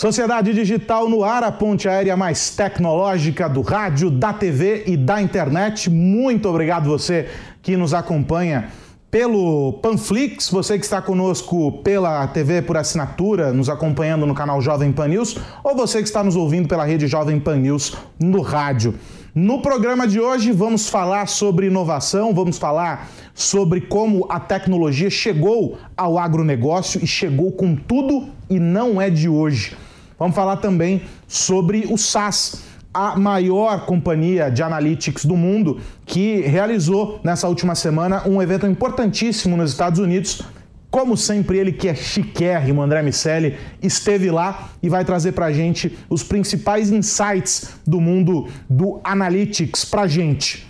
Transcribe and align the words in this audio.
Sociedade 0.00 0.54
Digital 0.54 1.10
no 1.10 1.22
ar, 1.22 1.44
a 1.44 1.52
ponte 1.52 1.86
aérea 1.86 2.16
mais 2.16 2.56
tecnológica 2.56 3.46
do 3.50 3.60
rádio, 3.60 4.10
da 4.10 4.32
TV 4.32 4.84
e 4.86 4.96
da 4.96 5.20
internet. 5.20 5.90
Muito 5.90 6.48
obrigado 6.48 6.88
você 6.88 7.28
que 7.60 7.76
nos 7.76 7.92
acompanha 7.92 8.70
pelo 9.10 9.74
Panflix, 9.82 10.48
você 10.48 10.78
que 10.78 10.86
está 10.86 11.02
conosco 11.02 11.82
pela 11.82 12.26
TV 12.28 12.62
por 12.62 12.78
assinatura, 12.78 13.52
nos 13.52 13.68
acompanhando 13.68 14.24
no 14.24 14.34
canal 14.34 14.62
Jovem 14.62 14.90
Pan 14.90 15.08
News, 15.08 15.36
ou 15.62 15.76
você 15.76 15.98
que 15.98 16.08
está 16.08 16.24
nos 16.24 16.34
ouvindo 16.34 16.66
pela 16.66 16.86
rede 16.86 17.06
Jovem 17.06 17.38
Pan 17.38 17.56
News 17.56 17.94
no 18.18 18.40
rádio. 18.40 18.94
No 19.34 19.60
programa 19.60 20.08
de 20.08 20.18
hoje 20.18 20.50
vamos 20.50 20.88
falar 20.88 21.28
sobre 21.28 21.66
inovação, 21.66 22.32
vamos 22.32 22.56
falar 22.56 23.06
sobre 23.34 23.82
como 23.82 24.26
a 24.30 24.40
tecnologia 24.40 25.10
chegou 25.10 25.76
ao 25.94 26.18
agronegócio 26.18 27.04
e 27.04 27.06
chegou 27.06 27.52
com 27.52 27.76
tudo 27.76 28.30
e 28.48 28.58
não 28.58 28.98
é 28.98 29.10
de 29.10 29.28
hoje. 29.28 29.76
Vamos 30.20 30.36
falar 30.36 30.58
também 30.58 31.00
sobre 31.26 31.86
o 31.88 31.96
SAS, 31.96 32.62
a 32.92 33.18
maior 33.18 33.86
companhia 33.86 34.50
de 34.50 34.62
analytics 34.62 35.24
do 35.24 35.34
mundo, 35.34 35.80
que 36.04 36.42
realizou 36.42 37.18
nessa 37.24 37.48
última 37.48 37.74
semana 37.74 38.28
um 38.28 38.42
evento 38.42 38.66
importantíssimo 38.66 39.56
nos 39.56 39.70
Estados 39.70 39.98
Unidos. 39.98 40.42
Como 40.90 41.16
sempre, 41.16 41.56
ele 41.56 41.72
que 41.72 41.88
é 41.88 41.94
chiquérrimo, 41.94 42.82
André 42.82 43.00
Miceli, 43.00 43.56
esteve 43.82 44.30
lá 44.30 44.68
e 44.82 44.90
vai 44.90 45.06
trazer 45.06 45.32
para 45.32 45.46
a 45.46 45.52
gente 45.54 45.96
os 46.10 46.22
principais 46.22 46.90
insights 46.90 47.70
do 47.86 47.98
mundo 47.98 48.46
do 48.68 49.00
analytics 49.02 49.86
para 49.86 50.06
gente. 50.06 50.66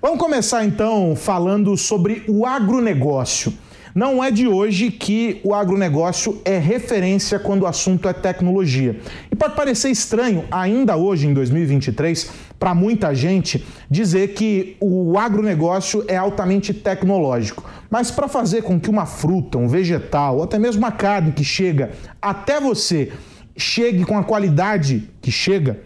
Vamos 0.00 0.20
começar 0.20 0.64
então 0.64 1.16
falando 1.16 1.76
sobre 1.76 2.22
o 2.28 2.46
agronegócio. 2.46 3.52
Não 3.94 4.24
é 4.24 4.30
de 4.30 4.48
hoje 4.48 4.90
que 4.90 5.40
o 5.44 5.54
agronegócio 5.54 6.40
é 6.44 6.58
referência 6.58 7.38
quando 7.38 7.62
o 7.62 7.66
assunto 7.66 8.08
é 8.08 8.12
tecnologia. 8.12 8.98
E 9.30 9.36
pode 9.36 9.54
parecer 9.54 9.90
estranho, 9.90 10.44
ainda 10.50 10.96
hoje, 10.96 11.26
em 11.26 11.34
2023, 11.34 12.30
para 12.58 12.74
muita 12.74 13.14
gente, 13.14 13.64
dizer 13.90 14.34
que 14.34 14.76
o 14.80 15.18
agronegócio 15.18 16.04
é 16.08 16.16
altamente 16.16 16.72
tecnológico. 16.72 17.64
Mas 17.90 18.10
para 18.10 18.28
fazer 18.28 18.62
com 18.62 18.80
que 18.80 18.88
uma 18.88 19.04
fruta, 19.04 19.58
um 19.58 19.68
vegetal, 19.68 20.38
ou 20.38 20.44
até 20.44 20.58
mesmo 20.58 20.80
uma 20.80 20.92
carne 20.92 21.32
que 21.32 21.44
chega 21.44 21.90
até 22.20 22.60
você 22.60 23.12
chegue 23.56 24.04
com 24.04 24.16
a 24.16 24.24
qualidade 24.24 25.10
que 25.20 25.30
chega, 25.30 25.80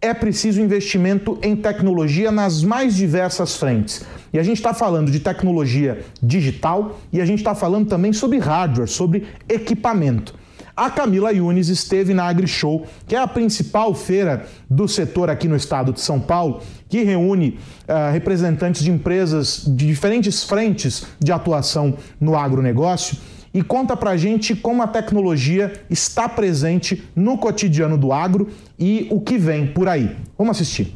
é 0.00 0.14
preciso 0.14 0.60
investimento 0.60 1.38
em 1.42 1.56
tecnologia 1.56 2.30
nas 2.30 2.62
mais 2.62 2.94
diversas 2.94 3.56
frentes. 3.56 4.04
E 4.32 4.38
a 4.38 4.42
gente 4.42 4.58
está 4.58 4.72
falando 4.72 5.10
de 5.10 5.20
tecnologia 5.20 6.04
digital 6.22 6.98
e 7.12 7.20
a 7.20 7.24
gente 7.24 7.38
está 7.38 7.54
falando 7.54 7.88
também 7.88 8.12
sobre 8.12 8.38
hardware, 8.38 8.88
sobre 8.88 9.26
equipamento. 9.48 10.34
A 10.76 10.88
Camila 10.90 11.32
Yunes 11.32 11.68
esteve 11.68 12.14
na 12.14 12.28
AgriShow, 12.28 12.86
que 13.08 13.16
é 13.16 13.18
a 13.18 13.26
principal 13.26 13.92
feira 13.94 14.46
do 14.70 14.86
setor 14.86 15.28
aqui 15.28 15.48
no 15.48 15.56
estado 15.56 15.92
de 15.92 16.00
São 16.00 16.20
Paulo, 16.20 16.62
que 16.88 17.02
reúne 17.02 17.58
uh, 17.88 18.12
representantes 18.12 18.84
de 18.84 18.90
empresas 18.92 19.64
de 19.66 19.88
diferentes 19.88 20.44
frentes 20.44 21.04
de 21.18 21.32
atuação 21.32 21.96
no 22.20 22.36
agronegócio 22.36 23.16
e 23.52 23.62
conta 23.62 23.96
pra 23.96 24.16
gente 24.16 24.54
como 24.54 24.82
a 24.82 24.86
tecnologia 24.86 25.72
está 25.88 26.28
presente 26.28 27.02
no 27.14 27.38
cotidiano 27.38 27.96
do 27.96 28.12
agro 28.12 28.48
e 28.78 29.06
o 29.10 29.20
que 29.20 29.38
vem 29.38 29.66
por 29.66 29.88
aí. 29.88 30.16
Vamos 30.36 30.56
assistir. 30.56 30.94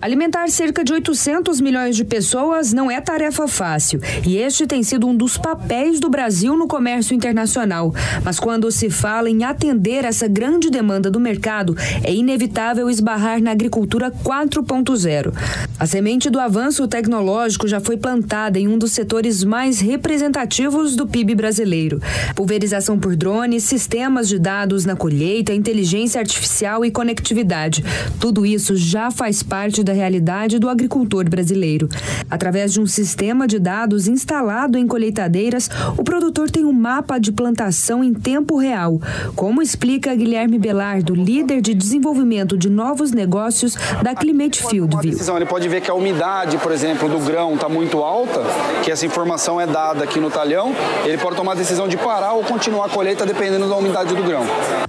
Alimentar 0.00 0.48
cerca 0.50 0.84
de 0.84 0.92
800 0.92 1.58
milhões 1.60 1.96
de 1.96 2.04
pessoas 2.04 2.72
não 2.72 2.90
é 2.90 3.00
tarefa 3.00 3.48
fácil 3.48 3.98
e 4.26 4.36
este 4.36 4.66
tem 4.66 4.82
sido 4.82 5.06
um 5.06 5.16
dos 5.16 5.38
papéis 5.38 5.98
do 5.98 6.10
Brasil 6.10 6.56
no 6.56 6.68
comércio 6.68 7.14
internacional. 7.14 7.94
Mas 8.22 8.38
quando 8.38 8.70
se 8.70 8.90
fala 8.90 9.30
em 9.30 9.42
atender 9.42 10.04
essa 10.04 10.28
grande 10.28 10.70
demanda 10.70 11.10
do 11.10 11.18
mercado, 11.18 11.74
é 12.04 12.12
inevitável 12.12 12.90
esbarrar 12.90 13.40
na 13.40 13.52
agricultura 13.52 14.10
4.0. 14.10 15.32
A 15.78 15.86
semente 15.86 16.28
do 16.28 16.38
avanço 16.38 16.86
tecnológico 16.86 17.66
já 17.66 17.80
foi 17.80 17.96
plantada 17.96 18.58
em 18.58 18.68
um 18.68 18.76
dos 18.76 18.92
setores 18.92 19.42
mais 19.44 19.80
representativos 19.80 20.94
do 20.94 21.06
PIB 21.06 21.34
brasileiro. 21.34 22.02
Pulverização 22.34 22.98
por 22.98 23.16
drones, 23.16 23.64
sistemas 23.64 24.28
de 24.28 24.38
dados 24.38 24.84
na 24.84 24.94
colheita, 24.94 25.54
inteligência 25.54 26.20
artificial 26.20 26.84
e 26.84 26.90
conectividade. 26.90 27.82
Tudo 28.20 28.44
isso 28.44 28.76
já 28.76 29.10
faz 29.10 29.42
parte 29.42 29.85
da 29.86 29.92
realidade 29.92 30.58
do 30.58 30.68
agricultor 30.68 31.28
brasileiro. 31.30 31.88
Através 32.28 32.72
de 32.72 32.80
um 32.80 32.86
sistema 32.86 33.46
de 33.46 33.58
dados 33.58 34.08
instalado 34.08 34.76
em 34.76 34.86
colheitadeiras, 34.86 35.70
o 35.96 36.04
produtor 36.04 36.50
tem 36.50 36.64
um 36.64 36.72
mapa 36.72 37.18
de 37.18 37.32
plantação 37.32 38.02
em 38.04 38.12
tempo 38.12 38.58
real, 38.58 39.00
como 39.34 39.62
explica 39.62 40.14
Guilherme 40.14 40.58
Belardo, 40.58 41.14
líder 41.14 41.60
de 41.60 41.72
desenvolvimento 41.72 42.58
de 42.58 42.68
novos 42.68 43.12
negócios 43.12 43.76
da 44.02 44.14
Climate 44.14 44.62
Field 44.66 44.96
View. 45.00 45.36
Ele 45.36 45.46
pode 45.46 45.68
ver 45.68 45.80
que 45.80 45.90
a 45.90 45.94
umidade, 45.94 46.58
por 46.58 46.72
exemplo, 46.72 47.08
do 47.08 47.18
grão 47.20 47.54
está 47.54 47.68
muito 47.68 47.98
alta, 47.98 48.42
que 48.82 48.90
essa 48.90 49.06
informação 49.06 49.60
é 49.60 49.66
dada 49.66 50.02
aqui 50.02 50.18
no 50.18 50.30
talhão, 50.30 50.74
ele 51.04 51.18
pode 51.18 51.36
tomar 51.36 51.52
a 51.52 51.54
decisão 51.54 51.86
de 51.86 51.96
parar 51.96 52.32
ou 52.32 52.42
continuar 52.42 52.86
a 52.86 52.88
colheita 52.88 53.24
dependendo 53.24 53.68
da 53.68 53.76
umidade 53.76 54.14
do 54.14 54.22
grão. 54.22 54.42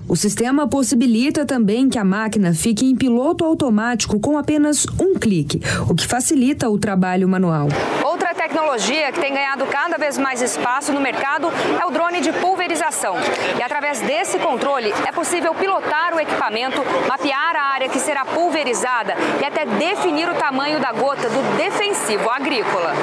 O 0.07 0.15
sistema 0.15 0.67
possibilita 0.67 1.45
também 1.45 1.89
que 1.89 1.99
a 1.99 2.03
máquina 2.03 2.53
fique 2.53 2.85
em 2.85 2.95
piloto 2.95 3.43
automático 3.43 4.19
com 4.19 4.37
apenas 4.37 4.86
um 4.99 5.17
clique, 5.17 5.61
o 5.89 5.95
que 5.95 6.07
facilita 6.07 6.69
o 6.69 6.77
trabalho 6.77 7.27
manual. 7.27 7.67
Outra 8.03 8.33
tecnologia 8.33 9.11
que 9.11 9.19
tem 9.19 9.33
ganhado 9.33 9.65
cada 9.65 9.97
vez 9.97 10.17
mais 10.17 10.41
espaço 10.41 10.91
no 10.93 11.01
mercado 11.01 11.51
é 11.79 11.85
o 11.85 11.91
drone 11.91 12.21
de 12.21 12.31
pulverização. 12.33 13.15
E 13.57 13.61
através 13.61 13.99
desse 14.01 14.39
controle 14.39 14.93
é 15.05 15.11
possível 15.11 15.53
pilotar 15.55 16.15
o 16.15 16.19
equipamento, 16.19 16.81
mapear 17.07 17.55
a 17.55 17.73
área 17.73 17.89
que 17.89 17.99
será 17.99 18.25
pulverizada 18.25 19.15
e 19.41 19.45
até 19.45 19.65
definir 19.65 20.29
o 20.29 20.35
tamanho 20.35 20.79
da 20.79 20.91
gota 20.91 21.29
do 21.29 21.57
defensivo 21.57 22.29
agrícola. 22.29 22.93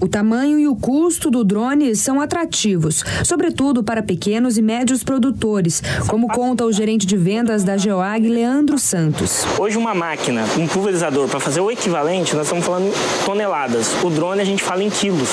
O 0.00 0.08
tamanho 0.08 0.58
e 0.58 0.66
o 0.66 0.74
custo 0.74 1.30
do 1.30 1.44
drone 1.44 1.94
são 1.94 2.20
atrativos, 2.20 3.04
sobretudo 3.24 3.82
para 3.82 4.02
pequenos 4.02 4.58
e 4.58 4.62
médios 4.62 5.04
produtores, 5.04 5.82
como 6.08 6.28
conta 6.28 6.64
o 6.64 6.72
gerente 6.72 7.06
de 7.06 7.16
vendas 7.16 7.62
da 7.62 7.76
Geoag, 7.76 8.28
Leandro 8.28 8.78
Santos. 8.78 9.44
Hoje 9.58 9.78
uma 9.78 9.94
máquina, 9.94 10.44
um 10.58 10.66
pulverizador, 10.66 11.28
para 11.28 11.40
fazer 11.40 11.60
o 11.60 11.70
equivalente, 11.70 12.34
nós 12.34 12.46
estamos 12.46 12.64
falando 12.64 12.92
toneladas. 13.24 13.94
O 14.02 14.10
drone 14.10 14.40
a 14.40 14.44
gente 14.44 14.62
fala 14.62 14.82
em 14.82 14.90
quilos. 14.90 15.30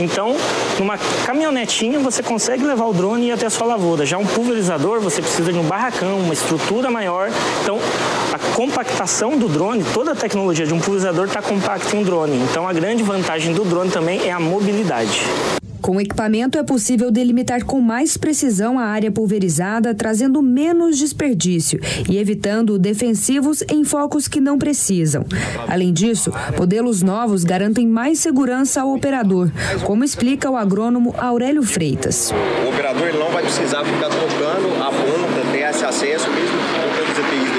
Então, 0.00 0.34
numa 0.78 0.96
caminhonetinha 1.26 1.98
você 1.98 2.22
consegue 2.22 2.64
levar 2.64 2.86
o 2.86 2.94
drone 2.94 3.26
e 3.26 3.32
até 3.32 3.46
a 3.46 3.50
sua 3.50 3.66
lavoura. 3.66 4.06
Já 4.06 4.16
um 4.16 4.26
pulverizador, 4.26 5.00
você 5.00 5.20
precisa 5.20 5.52
de 5.52 5.58
um 5.58 5.64
barracão, 5.64 6.18
uma 6.20 6.32
estrutura 6.32 6.90
maior. 6.90 7.30
Então, 7.62 7.78
compactação 8.54 9.38
do 9.38 9.48
drone, 9.48 9.84
toda 9.94 10.12
a 10.12 10.14
tecnologia 10.14 10.66
de 10.66 10.74
um 10.74 10.78
pulverizador 10.78 11.26
está 11.26 11.42
compacta 11.42 11.96
em 11.96 12.00
um 12.00 12.02
drone. 12.02 12.36
Então, 12.50 12.66
a 12.66 12.72
grande 12.72 13.02
vantagem 13.02 13.52
do 13.54 13.64
drone 13.64 13.90
também 13.90 14.26
é 14.26 14.32
a 14.32 14.40
mobilidade. 14.40 15.20
Com 15.80 15.96
o 15.96 16.00
equipamento 16.00 16.58
é 16.58 16.62
possível 16.62 17.10
delimitar 17.10 17.64
com 17.64 17.80
mais 17.80 18.16
precisão 18.16 18.78
a 18.78 18.84
área 18.84 19.10
pulverizada, 19.10 19.94
trazendo 19.94 20.42
menos 20.42 20.98
desperdício 20.98 21.80
e 22.08 22.18
evitando 22.18 22.78
defensivos 22.78 23.62
em 23.68 23.82
focos 23.82 24.28
que 24.28 24.40
não 24.40 24.58
precisam. 24.58 25.24
Além 25.66 25.92
disso, 25.92 26.32
modelos 26.56 27.02
novos 27.02 27.44
garantem 27.44 27.86
mais 27.86 28.20
segurança 28.20 28.82
ao 28.82 28.94
operador, 28.94 29.50
como 29.84 30.04
explica 30.04 30.50
o 30.50 30.56
agrônomo 30.56 31.14
Aurélio 31.18 31.62
Freitas. 31.62 32.30
O 32.66 32.68
operador 32.68 33.14
não 33.14 33.30
vai 33.30 33.42
precisar 33.42 33.82
ficar 33.82 34.10
tocando 34.10 34.82
a 34.82 34.90
ponta, 34.90 35.50
ter 35.50 35.70
esse 35.70 35.84
acesso 35.84 36.30
mesmo 36.30 36.58
com 36.58 37.10
os 37.10 37.18
EPIs 37.18 37.50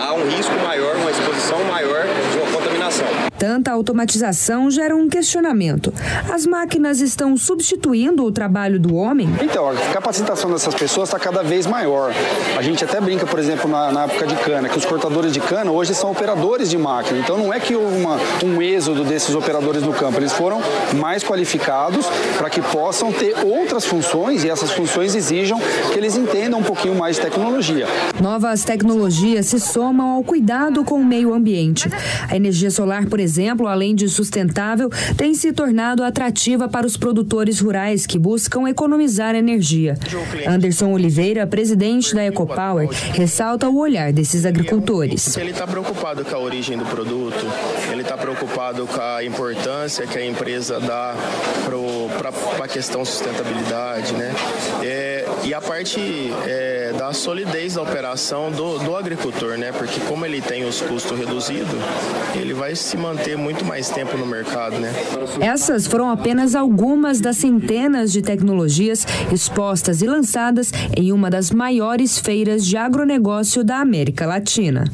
há 0.00 0.14
um 0.14 0.28
risco 0.28 0.54
maior, 0.62 0.96
uma 0.96 1.10
exposição 1.10 1.62
maior 1.64 2.04
de 2.32 2.38
uma 2.38 2.46
contaminação. 2.52 3.27
Tanta 3.38 3.70
automatização 3.70 4.68
gera 4.68 4.96
um 4.96 5.08
questionamento. 5.08 5.94
As 6.28 6.44
máquinas 6.44 7.00
estão 7.00 7.36
substituindo 7.36 8.24
o 8.24 8.32
trabalho 8.32 8.80
do 8.80 8.96
homem? 8.96 9.28
Então, 9.40 9.70
a 9.70 9.74
capacitação 9.92 10.50
dessas 10.50 10.74
pessoas 10.74 11.08
está 11.08 11.20
cada 11.20 11.44
vez 11.44 11.64
maior. 11.64 12.12
A 12.56 12.62
gente 12.62 12.84
até 12.84 13.00
brinca, 13.00 13.24
por 13.26 13.38
exemplo, 13.38 13.70
na, 13.70 13.92
na, 13.92 14.04
época 14.06 14.26
de 14.26 14.34
cana, 14.34 14.68
que 14.68 14.76
os 14.76 14.84
cortadores 14.84 15.32
de 15.32 15.38
cana 15.38 15.70
hoje 15.70 15.94
são 15.94 16.10
operadores 16.10 16.68
de 16.68 16.76
máquina. 16.76 17.16
Então, 17.20 17.38
não 17.38 17.54
é 17.54 17.60
que 17.60 17.76
houve 17.76 17.96
uma, 18.00 18.18
um 18.44 18.60
êxodo 18.60 19.04
desses 19.04 19.32
operadores 19.36 19.84
no 19.84 19.92
campo. 19.92 20.18
Eles 20.18 20.32
foram 20.32 20.60
mais 20.96 21.22
qualificados 21.22 22.06
para 22.36 22.50
que 22.50 22.60
possam 22.60 23.12
ter 23.12 23.36
outras 23.46 23.84
funções 23.84 24.42
e 24.42 24.50
essas 24.50 24.72
funções 24.72 25.14
exijam 25.14 25.60
que 25.92 25.98
eles 25.98 26.16
entendam 26.16 26.58
um 26.58 26.64
pouquinho 26.64 26.96
mais 26.96 27.14
de 27.14 27.22
tecnologia. 27.22 27.86
Novas 28.20 28.64
tecnologias 28.64 29.46
se 29.46 29.60
somam 29.60 30.16
ao 30.16 30.24
cuidado 30.24 30.82
com 30.82 30.96
o 30.96 31.04
meio 31.04 31.32
ambiente. 31.32 31.88
A 32.28 32.34
energia 32.34 32.70
solar, 32.72 33.06
por 33.06 33.20
exemplo, 33.20 33.27
exemplo, 33.28 33.66
além 33.66 33.94
de 33.94 34.08
sustentável, 34.08 34.90
tem 35.16 35.34
se 35.34 35.52
tornado 35.52 36.02
atrativa 36.02 36.66
para 36.66 36.86
os 36.86 36.96
produtores 36.96 37.60
rurais 37.60 38.06
que 38.06 38.18
buscam 38.18 38.66
economizar 38.68 39.34
energia. 39.34 39.96
Anderson 40.48 40.92
Oliveira, 40.92 41.46
presidente 41.46 42.14
da 42.14 42.24
Ecopower, 42.24 42.88
ressalta 43.12 43.68
o 43.68 43.78
olhar 43.78 44.12
desses 44.12 44.46
agricultores. 44.46 45.36
Ele 45.36 45.50
está 45.50 45.66
preocupado 45.66 46.24
com 46.24 46.34
a 46.34 46.38
origem 46.38 46.78
do 46.78 46.86
produto, 46.86 47.46
ele 47.92 48.00
está 48.00 48.16
preocupado 48.16 48.86
com 48.86 49.00
a 49.00 49.22
importância 49.22 50.06
que 50.06 50.18
a 50.18 50.24
empresa 50.24 50.80
dá 50.80 51.14
para 52.18 52.64
a 52.64 52.68
questão 52.68 53.04
sustentabilidade, 53.04 54.14
né? 54.14 54.34
É, 54.82 55.27
e 55.48 55.54
a 55.54 55.62
parte 55.62 55.98
é, 56.46 56.92
da 56.92 57.10
solidez 57.14 57.72
da 57.72 57.82
operação 57.82 58.50
do, 58.50 58.78
do 58.80 58.94
agricultor, 58.94 59.56
né? 59.56 59.72
Porque 59.72 59.98
como 60.00 60.26
ele 60.26 60.42
tem 60.42 60.66
os 60.66 60.82
custos 60.82 61.18
reduzidos, 61.18 61.72
ele 62.34 62.52
vai 62.52 62.76
se 62.76 62.98
manter 62.98 63.34
muito 63.38 63.64
mais 63.64 63.88
tempo 63.88 64.14
no 64.18 64.26
mercado, 64.26 64.78
né? 64.78 64.92
Essas 65.40 65.86
foram 65.86 66.10
apenas 66.10 66.54
algumas 66.54 67.18
das 67.18 67.38
centenas 67.38 68.12
de 68.12 68.20
tecnologias 68.20 69.06
expostas 69.32 70.02
e 70.02 70.06
lançadas 70.06 70.70
em 70.94 71.12
uma 71.12 71.30
das 71.30 71.50
maiores 71.50 72.18
feiras 72.18 72.66
de 72.66 72.76
agronegócio 72.76 73.64
da 73.64 73.78
América 73.78 74.26
Latina. 74.26 74.84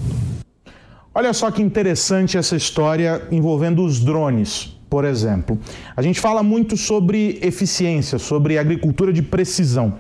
Olha 1.12 1.32
só 1.32 1.50
que 1.50 1.62
interessante 1.62 2.38
essa 2.38 2.54
história 2.54 3.26
envolvendo 3.32 3.84
os 3.84 3.98
drones, 3.98 4.78
por 4.88 5.04
exemplo. 5.04 5.58
A 5.96 6.02
gente 6.02 6.20
fala 6.20 6.40
muito 6.40 6.76
sobre 6.76 7.40
eficiência, 7.42 8.16
sobre 8.16 8.58
agricultura 8.58 9.12
de 9.12 9.22
precisão. 9.22 9.94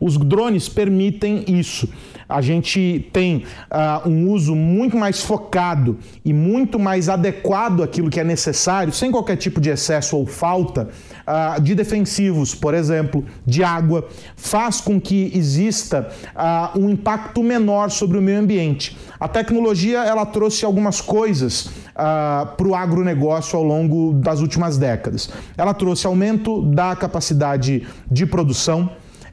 Os 0.00 0.16
drones 0.16 0.68
permitem 0.68 1.44
isso 1.46 1.88
a 2.30 2.40
gente 2.40 3.10
tem 3.12 3.44
uh, 3.70 4.08
um 4.08 4.30
uso 4.30 4.54
muito 4.54 4.96
mais 4.96 5.20
focado 5.20 5.98
e 6.24 6.32
muito 6.32 6.78
mais 6.78 7.08
adequado 7.08 7.82
àquilo 7.82 8.08
que 8.08 8.20
é 8.20 8.24
necessário, 8.24 8.92
sem 8.92 9.10
qualquer 9.10 9.36
tipo 9.36 9.60
de 9.60 9.68
excesso 9.68 10.16
ou 10.16 10.24
falta, 10.24 10.88
uh, 11.26 11.60
de 11.60 11.74
defensivos, 11.74 12.54
por 12.54 12.72
exemplo, 12.72 13.24
de 13.44 13.64
água, 13.64 14.08
faz 14.36 14.80
com 14.80 15.00
que 15.00 15.32
exista 15.34 16.08
uh, 16.36 16.78
um 16.78 16.88
impacto 16.88 17.42
menor 17.42 17.90
sobre 17.90 18.16
o 18.16 18.22
meio 18.22 18.38
ambiente. 18.38 18.96
A 19.18 19.26
tecnologia 19.26 19.98
ela 20.04 20.24
trouxe 20.24 20.64
algumas 20.64 21.00
coisas 21.00 21.66
uh, 21.66 22.46
para 22.56 22.68
o 22.68 22.76
agronegócio 22.76 23.58
ao 23.58 23.64
longo 23.64 24.12
das 24.12 24.40
últimas 24.40 24.78
décadas. 24.78 25.30
Ela 25.58 25.74
trouxe 25.74 26.06
aumento 26.06 26.62
da 26.62 26.94
capacidade 26.94 27.86
de 28.08 28.24
produção, 28.24 28.90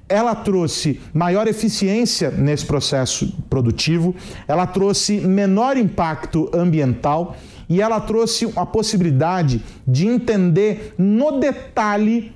ela 0.10 0.34
trouxe 0.36 1.00
maior 1.14 1.48
eficiência 1.48 2.32
nesse 2.32 2.66
processo 2.66 3.34
produtivo, 3.50 4.16
ela 4.48 4.66
trouxe 4.66 5.20
menor 5.20 5.78
impacto 5.78 6.50
ambiental 6.54 7.36
e 7.70 7.82
ela 7.82 8.00
trouxe 8.00 8.52
a 8.56 8.66
possibilidade 8.66 9.62
de 9.86 10.08
entender 10.08 10.94
no 10.98 11.40
detalhe 11.40 12.32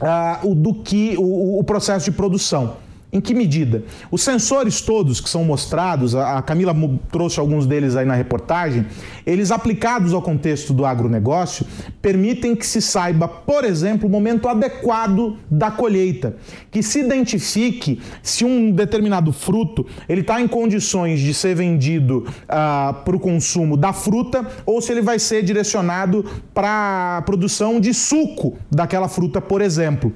uh, 0.00 0.48
o, 0.48 0.54
do 0.54 0.74
que 0.74 1.16
o, 1.18 1.58
o 1.58 1.64
processo 1.64 2.10
de 2.10 2.16
produção. 2.16 2.76
Em 3.12 3.20
que 3.20 3.34
medida? 3.34 3.82
Os 4.10 4.22
sensores 4.22 4.80
todos 4.80 5.20
que 5.20 5.28
são 5.28 5.44
mostrados, 5.44 6.14
a 6.14 6.40
Camila 6.42 6.74
trouxe 7.10 7.40
alguns 7.40 7.66
deles 7.66 7.96
aí 7.96 8.06
na 8.06 8.14
reportagem, 8.14 8.86
eles 9.26 9.50
aplicados 9.50 10.14
ao 10.14 10.22
contexto 10.22 10.72
do 10.72 10.84
agronegócio, 10.84 11.66
permitem 12.00 12.54
que 12.54 12.64
se 12.64 12.80
saiba, 12.80 13.26
por 13.26 13.64
exemplo, 13.64 14.08
o 14.08 14.10
momento 14.10 14.48
adequado 14.48 15.36
da 15.50 15.72
colheita, 15.72 16.36
que 16.70 16.82
se 16.84 17.00
identifique 17.00 18.00
se 18.22 18.44
um 18.44 18.70
determinado 18.70 19.32
fruto 19.32 19.84
ele 20.08 20.20
está 20.20 20.40
em 20.40 20.46
condições 20.46 21.20
de 21.20 21.34
ser 21.34 21.54
vendido 21.54 22.26
ah, 22.48 23.02
para 23.04 23.16
o 23.16 23.20
consumo 23.20 23.76
da 23.76 23.92
fruta 23.92 24.46
ou 24.64 24.80
se 24.80 24.92
ele 24.92 25.02
vai 25.02 25.18
ser 25.18 25.42
direcionado 25.42 26.24
para 26.54 27.18
a 27.18 27.22
produção 27.22 27.80
de 27.80 27.92
suco 27.92 28.56
daquela 28.70 29.08
fruta, 29.08 29.40
por 29.40 29.60
exemplo 29.60 30.12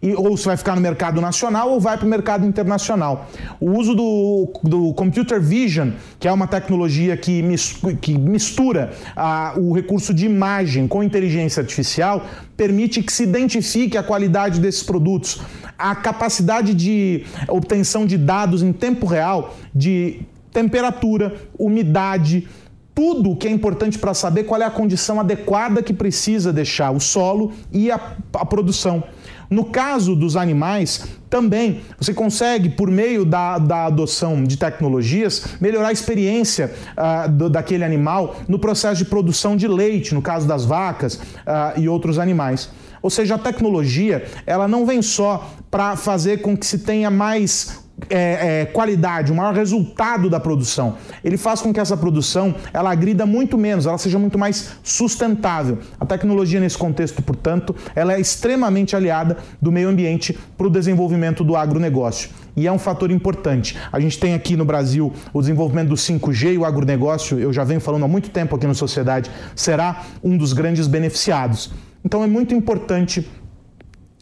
e, 0.00 0.14
ou 0.14 0.36
se 0.36 0.44
vai 0.44 0.56
ficar 0.56 0.74
no 0.74 0.80
mercado 0.80 1.20
nacional 1.20 1.70
ou 1.70 1.80
vai 1.80 1.96
para 1.96 2.06
o 2.06 2.08
mercado 2.08 2.46
internacional. 2.46 3.28
O 3.60 3.72
uso 3.72 3.94
do, 3.94 4.52
do 4.62 4.94
computer 4.94 5.40
vision, 5.40 5.90
que 6.18 6.28
é 6.28 6.32
uma 6.32 6.46
tecnologia 6.46 7.16
que, 7.16 7.42
mis, 7.42 7.76
que 8.00 8.16
mistura 8.16 8.92
ah, 9.16 9.54
o 9.56 9.72
recurso 9.72 10.14
de 10.14 10.26
imagem 10.26 10.86
com 10.86 11.02
inteligência 11.02 11.60
artificial, 11.60 12.24
permite 12.56 13.02
que 13.02 13.12
se 13.12 13.24
identifique 13.24 13.96
a 13.96 14.02
qualidade 14.02 14.60
desses 14.60 14.82
produtos, 14.82 15.40
a 15.76 15.94
capacidade 15.94 16.74
de 16.74 17.24
obtenção 17.48 18.06
de 18.06 18.16
dados 18.16 18.62
em 18.62 18.72
tempo 18.72 19.06
real 19.06 19.56
de 19.74 20.20
temperatura, 20.52 21.36
umidade, 21.58 22.48
tudo 22.94 23.36
que 23.36 23.46
é 23.46 23.50
importante 23.50 23.96
para 23.96 24.12
saber 24.12 24.42
qual 24.42 24.60
é 24.60 24.64
a 24.64 24.70
condição 24.70 25.20
adequada 25.20 25.84
que 25.84 25.92
precisa 25.92 26.52
deixar 26.52 26.90
o 26.90 26.98
solo 26.98 27.52
e 27.72 27.92
a, 27.92 28.16
a 28.34 28.44
produção. 28.44 29.04
No 29.50 29.64
caso 29.64 30.14
dos 30.14 30.36
animais, 30.36 31.06
também 31.30 31.80
você 31.98 32.12
consegue, 32.12 32.68
por 32.68 32.90
meio 32.90 33.24
da, 33.24 33.58
da 33.58 33.86
adoção 33.86 34.44
de 34.44 34.56
tecnologias, 34.56 35.44
melhorar 35.60 35.88
a 35.88 35.92
experiência 35.92 36.72
uh, 36.96 37.30
do, 37.30 37.48
daquele 37.48 37.84
animal 37.84 38.36
no 38.46 38.58
processo 38.58 38.98
de 38.98 39.04
produção 39.04 39.56
de 39.56 39.66
leite, 39.66 40.14
no 40.14 40.20
caso 40.20 40.46
das 40.46 40.64
vacas 40.64 41.14
uh, 41.14 41.78
e 41.78 41.88
outros 41.88 42.18
animais. 42.18 42.70
Ou 43.00 43.10
seja, 43.10 43.36
a 43.36 43.38
tecnologia 43.38 44.24
ela 44.44 44.68
não 44.68 44.84
vem 44.84 45.00
só 45.00 45.50
para 45.70 45.96
fazer 45.96 46.42
com 46.42 46.56
que 46.56 46.66
se 46.66 46.80
tenha 46.80 47.10
mais 47.10 47.87
é, 48.08 48.60
é, 48.60 48.66
qualidade, 48.66 49.32
o 49.32 49.34
maior 49.34 49.54
resultado 49.54 50.30
da 50.30 50.38
produção. 50.38 50.96
Ele 51.24 51.36
faz 51.36 51.60
com 51.60 51.72
que 51.72 51.80
essa 51.80 51.96
produção 51.96 52.54
ela 52.72 52.90
agrida 52.90 53.26
muito 53.26 53.58
menos, 53.58 53.86
ela 53.86 53.98
seja 53.98 54.18
muito 54.18 54.38
mais 54.38 54.76
sustentável. 54.82 55.78
A 55.98 56.06
tecnologia 56.06 56.60
nesse 56.60 56.78
contexto, 56.78 57.22
portanto, 57.22 57.74
ela 57.94 58.14
é 58.14 58.20
extremamente 58.20 58.94
aliada 58.94 59.38
do 59.60 59.72
meio 59.72 59.88
ambiente 59.88 60.38
para 60.56 60.66
o 60.66 60.70
desenvolvimento 60.70 61.42
do 61.42 61.56
agronegócio. 61.56 62.30
E 62.56 62.66
é 62.66 62.72
um 62.72 62.78
fator 62.78 63.10
importante. 63.10 63.76
A 63.92 64.00
gente 64.00 64.18
tem 64.18 64.34
aqui 64.34 64.56
no 64.56 64.64
Brasil 64.64 65.12
o 65.32 65.40
desenvolvimento 65.40 65.88
do 65.90 65.94
5G 65.94 66.54
e 66.54 66.58
o 66.58 66.64
agronegócio, 66.64 67.38
eu 67.38 67.52
já 67.52 67.62
venho 67.62 67.80
falando 67.80 68.04
há 68.04 68.08
muito 68.08 68.30
tempo 68.30 68.56
aqui 68.56 68.66
na 68.66 68.74
sociedade, 68.74 69.30
será 69.54 70.04
um 70.22 70.36
dos 70.36 70.52
grandes 70.52 70.86
beneficiados. 70.86 71.70
Então 72.04 72.22
é 72.22 72.26
muito 72.26 72.54
importante 72.54 73.28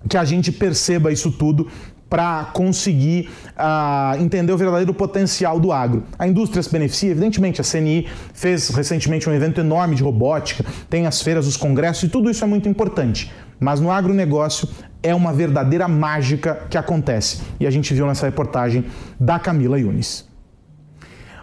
que 0.08 0.16
a 0.16 0.24
gente 0.24 0.52
perceba 0.52 1.10
isso 1.10 1.32
tudo 1.32 1.68
para 2.08 2.44
conseguir 2.52 3.28
uh, 3.56 4.20
entender 4.22 4.52
o 4.52 4.56
verdadeiro 4.56 4.94
potencial 4.94 5.58
do 5.58 5.72
agro. 5.72 6.04
A 6.18 6.26
indústria 6.26 6.62
se 6.62 6.70
beneficia, 6.70 7.10
evidentemente, 7.10 7.60
a 7.60 7.64
CNI 7.64 8.06
fez 8.32 8.68
recentemente 8.68 9.28
um 9.28 9.32
evento 9.32 9.60
enorme 9.60 9.96
de 9.96 10.02
robótica, 10.02 10.64
tem 10.88 11.06
as 11.06 11.20
feiras, 11.20 11.46
os 11.46 11.56
congressos 11.56 12.04
e 12.04 12.08
tudo 12.08 12.30
isso 12.30 12.44
é 12.44 12.46
muito 12.46 12.68
importante. 12.68 13.32
Mas 13.58 13.80
no 13.80 13.90
agronegócio 13.90 14.68
é 15.02 15.14
uma 15.14 15.32
verdadeira 15.32 15.88
mágica 15.88 16.66
que 16.68 16.76
acontece. 16.76 17.42
E 17.58 17.66
a 17.66 17.70
gente 17.70 17.92
viu 17.94 18.06
nessa 18.06 18.26
reportagem 18.26 18.84
da 19.18 19.38
Camila 19.38 19.78
Yunis. 19.78 20.26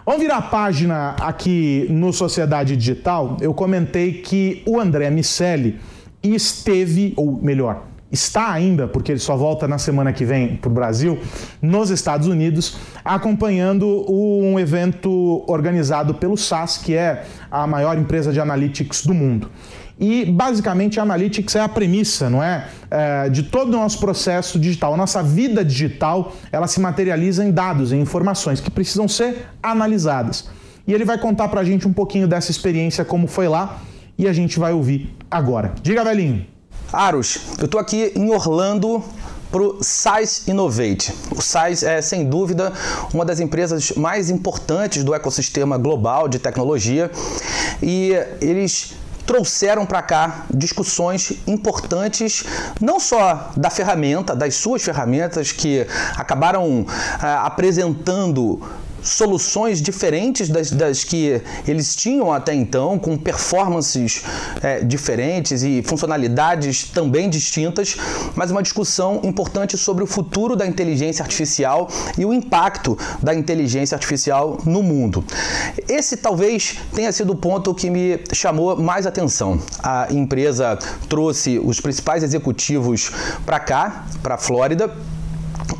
Vamos 0.06 0.20
virar 0.20 0.36
a 0.36 0.42
página 0.42 1.16
aqui 1.20 1.86
no 1.88 2.12
Sociedade 2.12 2.76
Digital. 2.76 3.38
Eu 3.40 3.54
comentei 3.54 4.12
que 4.20 4.62
o 4.66 4.78
André 4.78 5.08
Miceli 5.10 5.80
esteve, 6.22 7.14
ou 7.16 7.40
melhor, 7.40 7.84
está 8.10 8.52
ainda, 8.52 8.86
porque 8.86 9.12
ele 9.12 9.18
só 9.18 9.36
volta 9.36 9.66
na 9.66 9.78
semana 9.78 10.12
que 10.12 10.24
vem 10.24 10.56
para 10.56 10.70
o 10.70 10.72
Brasil, 10.72 11.18
nos 11.60 11.90
Estados 11.90 12.28
Unidos, 12.28 12.76
acompanhando 13.04 14.04
um 14.10 14.58
evento 14.58 15.44
organizado 15.46 16.14
pelo 16.14 16.36
SAS, 16.36 16.78
que 16.78 16.94
é 16.94 17.24
a 17.50 17.66
maior 17.66 17.98
empresa 17.98 18.32
de 18.32 18.40
analytics 18.40 19.04
do 19.04 19.14
mundo. 19.14 19.50
E 19.98 20.24
basicamente 20.24 20.98
a 20.98 21.04
Analytics 21.04 21.54
é 21.54 21.60
a 21.60 21.68
premissa, 21.68 22.28
não 22.28 22.42
é? 22.42 22.66
é? 22.90 23.28
de 23.28 23.44
todo 23.44 23.68
o 23.68 23.76
nosso 23.76 24.00
processo 24.00 24.58
digital. 24.58 24.94
A 24.94 24.96
nossa 24.96 25.22
vida 25.22 25.64
digital 25.64 26.32
ela 26.50 26.66
se 26.66 26.80
materializa 26.80 27.44
em 27.44 27.52
dados, 27.52 27.92
em 27.92 28.00
informações 28.00 28.60
que 28.60 28.70
precisam 28.70 29.06
ser 29.06 29.46
analisadas. 29.62 30.48
E 30.86 30.92
ele 30.92 31.04
vai 31.04 31.16
contar 31.16 31.48
para 31.48 31.60
a 31.60 31.64
gente 31.64 31.86
um 31.86 31.92
pouquinho 31.92 32.26
dessa 32.26 32.50
experiência, 32.50 33.04
como 33.04 33.26
foi 33.26 33.48
lá, 33.48 33.80
e 34.18 34.28
a 34.28 34.32
gente 34.32 34.58
vai 34.58 34.72
ouvir 34.72 35.14
agora. 35.30 35.72
Diga, 35.82 36.04
velhinho! 36.04 36.53
Aros, 36.92 37.38
eu 37.58 37.64
estou 37.64 37.80
aqui 37.80 38.12
em 38.14 38.30
Orlando 38.30 39.02
para 39.50 39.62
o 39.62 39.78
Size 39.82 40.50
Innovate. 40.50 41.12
O 41.30 41.40
Size 41.40 41.86
é, 41.86 42.00
sem 42.02 42.28
dúvida, 42.28 42.72
uma 43.12 43.24
das 43.24 43.40
empresas 43.40 43.92
mais 43.92 44.30
importantes 44.30 45.04
do 45.04 45.14
ecossistema 45.14 45.78
global 45.78 46.28
de 46.28 46.38
tecnologia 46.38 47.10
e 47.82 48.12
eles 48.40 48.94
trouxeram 49.26 49.86
para 49.86 50.02
cá 50.02 50.44
discussões 50.52 51.32
importantes, 51.46 52.44
não 52.80 53.00
só 53.00 53.50
da 53.56 53.70
ferramenta, 53.70 54.36
das 54.36 54.54
suas 54.56 54.82
ferramentas 54.82 55.50
que 55.50 55.86
acabaram 56.16 56.86
ah, 57.18 57.46
apresentando 57.46 58.60
soluções 59.04 59.80
diferentes 59.80 60.48
das, 60.48 60.70
das, 60.70 61.04
que 61.04 61.40
eles 61.68 61.94
tinham 61.94 62.32
até 62.32 62.54
então, 62.54 62.98
com 62.98 63.16
performances 63.16 64.22
é, 64.62 64.82
diferentes 64.82 65.62
e 65.62 65.82
funcionalidades 65.82 66.84
também 66.84 67.28
distintas, 67.28 67.96
mas 68.34 68.50
uma 68.50 68.62
discussão 68.62 69.20
importante 69.22 69.76
sobre 69.76 70.02
o 70.02 70.06
futuro 70.06 70.56
da 70.56 70.66
inteligência 70.66 71.22
artificial 71.22 71.88
e 72.18 72.24
o 72.24 72.32
impacto 72.32 72.98
da 73.22 73.34
inteligência 73.34 73.94
artificial 73.94 74.58
no 74.64 74.82
mundo. 74.82 75.24
Esse 75.88 76.16
talvez 76.16 76.78
tenha 76.94 77.12
sido 77.12 77.32
o 77.32 77.36
ponto 77.36 77.74
que 77.74 77.90
me 77.90 78.20
chamou 78.32 78.76
mais 78.76 79.06
atenção. 79.06 79.60
A 79.82 80.08
empresa 80.10 80.78
trouxe 81.08 81.58
os 81.58 81.80
principais 81.80 82.22
executivos 82.22 83.10
para 83.44 83.60
cá, 83.60 84.06
para 84.22 84.36
a 84.36 84.38
Flórida, 84.38 84.90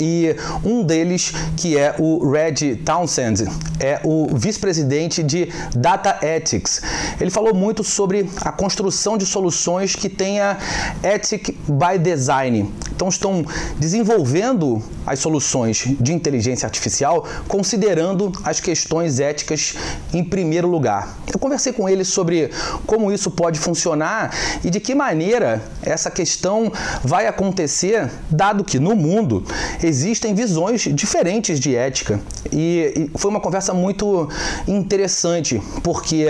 e 0.01 0.35
um 0.65 0.83
deles, 0.83 1.33
que 1.57 1.79
é 1.79 1.95
o 1.99 2.31
Red 2.31 2.77
Townsend, 2.85 3.45
é 3.81 4.01
o 4.05 4.29
vice-presidente 4.35 5.23
de 5.23 5.49
Data 5.77 6.19
Ethics. 6.25 6.83
Ele 7.21 7.31
falou 7.31 7.55
muito 7.55 7.83
sobre 7.85 8.29
a 8.43 8.53
construção 8.53 9.17
de 9.17 9.27
soluções 9.27 9.95
que 9.95 10.09
tenha 10.09 10.59
Ethic 11.03 11.53
by 11.69 11.99
Design. 11.99 12.73
Então 12.95 13.09
estão 13.09 13.45
desenvolvendo 13.79 14.83
as 15.07 15.19
soluções 15.19 15.85
de 16.01 16.13
inteligência 16.13 16.67
artificial 16.67 17.27
considerando 17.49 18.33
as 18.45 18.61
questões 18.61 19.21
éticas 19.21 19.75
em 20.13 20.25
primeiro 20.25 20.69
lugar. 20.69 21.19
Eu 21.33 21.39
conversei 21.39 21.73
com 21.73 21.89
ele 21.89 22.05
sobre 22.05 22.51
como 22.87 23.13
isso 23.13 23.31
pode 23.31 23.59
funcionar 23.59 24.33
e 24.63 24.71
de 24.71 24.81
que 24.81 24.95
maneira 24.95 25.63
essa 25.83 26.11
questão 26.11 26.73
vai 27.03 27.27
acontecer, 27.27 28.11
dado 28.31 28.65
que 28.65 28.79
no 28.79 28.95
mundo 28.95 29.45
existem 29.85 30.35
visões 30.35 30.83
diferentes 30.83 31.61
de 31.61 31.75
ética. 31.77 32.21
E, 32.53 33.11
e 33.15 33.19
foi 33.19 33.31
uma 33.31 33.41
conversa 33.41 33.75
muito 33.75 34.29
interessante, 34.67 35.61
porque 35.83 36.27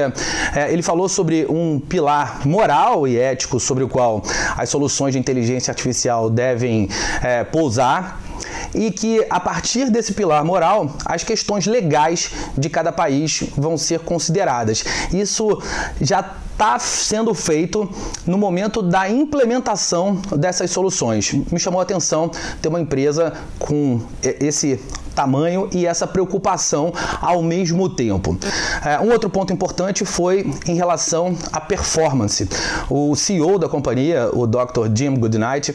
é, 0.54 0.73
ele 0.73 0.82
falou 0.82 1.08
sobre 1.08 1.46
um 1.49 1.78
pilar 1.78 2.46
moral 2.46 3.06
e 3.06 3.16
ético 3.16 3.61
sobre 3.61 3.84
o 3.84 3.88
qual 3.88 4.23
as 4.56 4.68
soluções 4.68 5.12
de 5.12 5.18
inteligência 5.18 5.70
artificial 5.70 6.28
devem 6.28 6.88
é, 7.23 7.44
pousar 7.44 8.24
e 8.75 8.91
que 8.91 9.25
a 9.31 9.38
partir 9.41 9.91
desse 9.91 10.12
pilar 10.12 10.45
moral, 10.45 10.97
as 11.05 11.23
questões 11.23 11.67
legais 11.67 12.31
de 12.57 12.69
cada 12.69 12.93
país 12.93 13.45
vão 13.57 13.76
ser 13.76 14.00
consideradas. 14.00 14.85
Isso 15.12 15.62
já 16.00 16.21
está 16.53 16.79
sendo 16.79 17.35
feito 17.35 17.88
no 18.25 18.38
momento 18.38 18.81
da 18.81 19.11
implementação 19.11 20.14
dessas 20.37 20.71
soluções. 20.71 21.33
Me 21.50 21.59
chamou 21.59 21.81
a 21.81 21.83
atenção 21.83 22.31
ter 22.62 22.69
uma 22.69 22.81
empresa 22.81 23.33
com 23.59 24.00
esse 24.23 24.81
tamanho 25.14 25.68
e 25.73 25.87
essa 25.87 26.06
preocupação 26.06 26.92
ao 27.21 27.42
mesmo 27.42 27.88
tempo. 27.88 28.37
É, 28.85 28.99
um 29.00 29.11
outro 29.11 29.30
ponto 29.30 29.52
importante 29.52 30.04
foi 30.04 30.50
em 30.66 30.75
relação 30.75 31.37
à 31.52 31.61
performance. 31.61 32.49
O 32.90 33.14
CEO 33.14 33.59
da 33.59 33.68
companhia, 33.68 34.28
o 34.33 34.47
Dr. 34.47 34.88
Jim 34.94 35.14
Goodnight, 35.14 35.75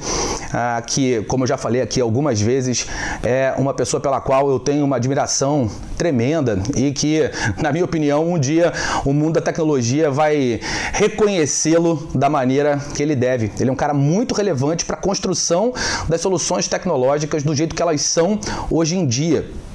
ah, 0.53 0.81
que, 0.85 1.21
como 1.23 1.43
eu 1.43 1.47
já 1.47 1.57
falei 1.57 1.81
aqui 1.81 2.01
algumas 2.01 2.41
vezes, 2.41 2.87
é 3.23 3.53
uma 3.57 3.73
pessoa 3.73 4.01
pela 4.01 4.19
qual 4.19 4.49
eu 4.49 4.59
tenho 4.59 4.83
uma 4.83 4.97
admiração 4.97 5.69
tremenda 5.97 6.59
e 6.75 6.91
que, 6.91 7.29
na 7.61 7.71
minha 7.71 7.85
opinião, 7.85 8.33
um 8.33 8.39
dia 8.39 8.71
o 9.05 9.13
mundo 9.13 9.33
da 9.33 9.41
tecnologia 9.41 10.09
vai 10.09 10.59
reconhecê-lo 10.93 12.07
da 12.13 12.29
maneira 12.29 12.79
que 12.95 13.03
ele 13.03 13.15
deve. 13.15 13.51
Ele 13.59 13.69
é 13.69 13.73
um 13.73 13.75
cara 13.75 13.93
muito 13.93 14.33
relevante 14.33 14.85
para 14.85 14.95
a 14.95 14.99
construção 14.99 15.73
das 16.07 16.21
soluções 16.21 16.67
tecnológicas 16.67 17.43
do 17.43 17.55
jeito 17.55 17.75
que 17.75 17.81
elas 17.81 18.01
são 18.01 18.39
hoje 18.69 18.97
em 18.97 19.05
dia 19.05 19.28
dia. 19.29 19.68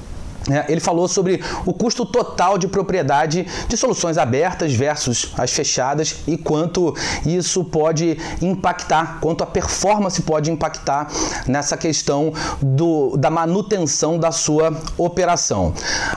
É, 0.51 0.71
ele 0.71 0.81
falou 0.81 1.09
sobre 1.09 1.43
o 1.65 1.73
custo 1.73 2.05
total 2.05 2.59
de 2.59 2.69
propriedade 2.69 3.47
de 3.67 3.77
soluções 3.77 4.19
abertas 4.19 4.75
versus 4.75 5.33
as 5.39 5.53
fechadas 5.53 6.17
e 6.27 6.37
quanto 6.37 6.95
isso 7.25 7.65
pode 7.65 8.19
impactar, 8.43 9.19
quanto 9.21 9.43
a 9.43 9.47
performance 9.47 10.21
pode 10.23 10.51
impactar 10.51 11.11
nessa 11.47 11.77
questão 11.77 12.33
do, 12.61 13.17
da 13.17 13.31
manutenção 13.31 14.19
da 14.19 14.31
sua 14.31 14.77
operação. 14.99 15.73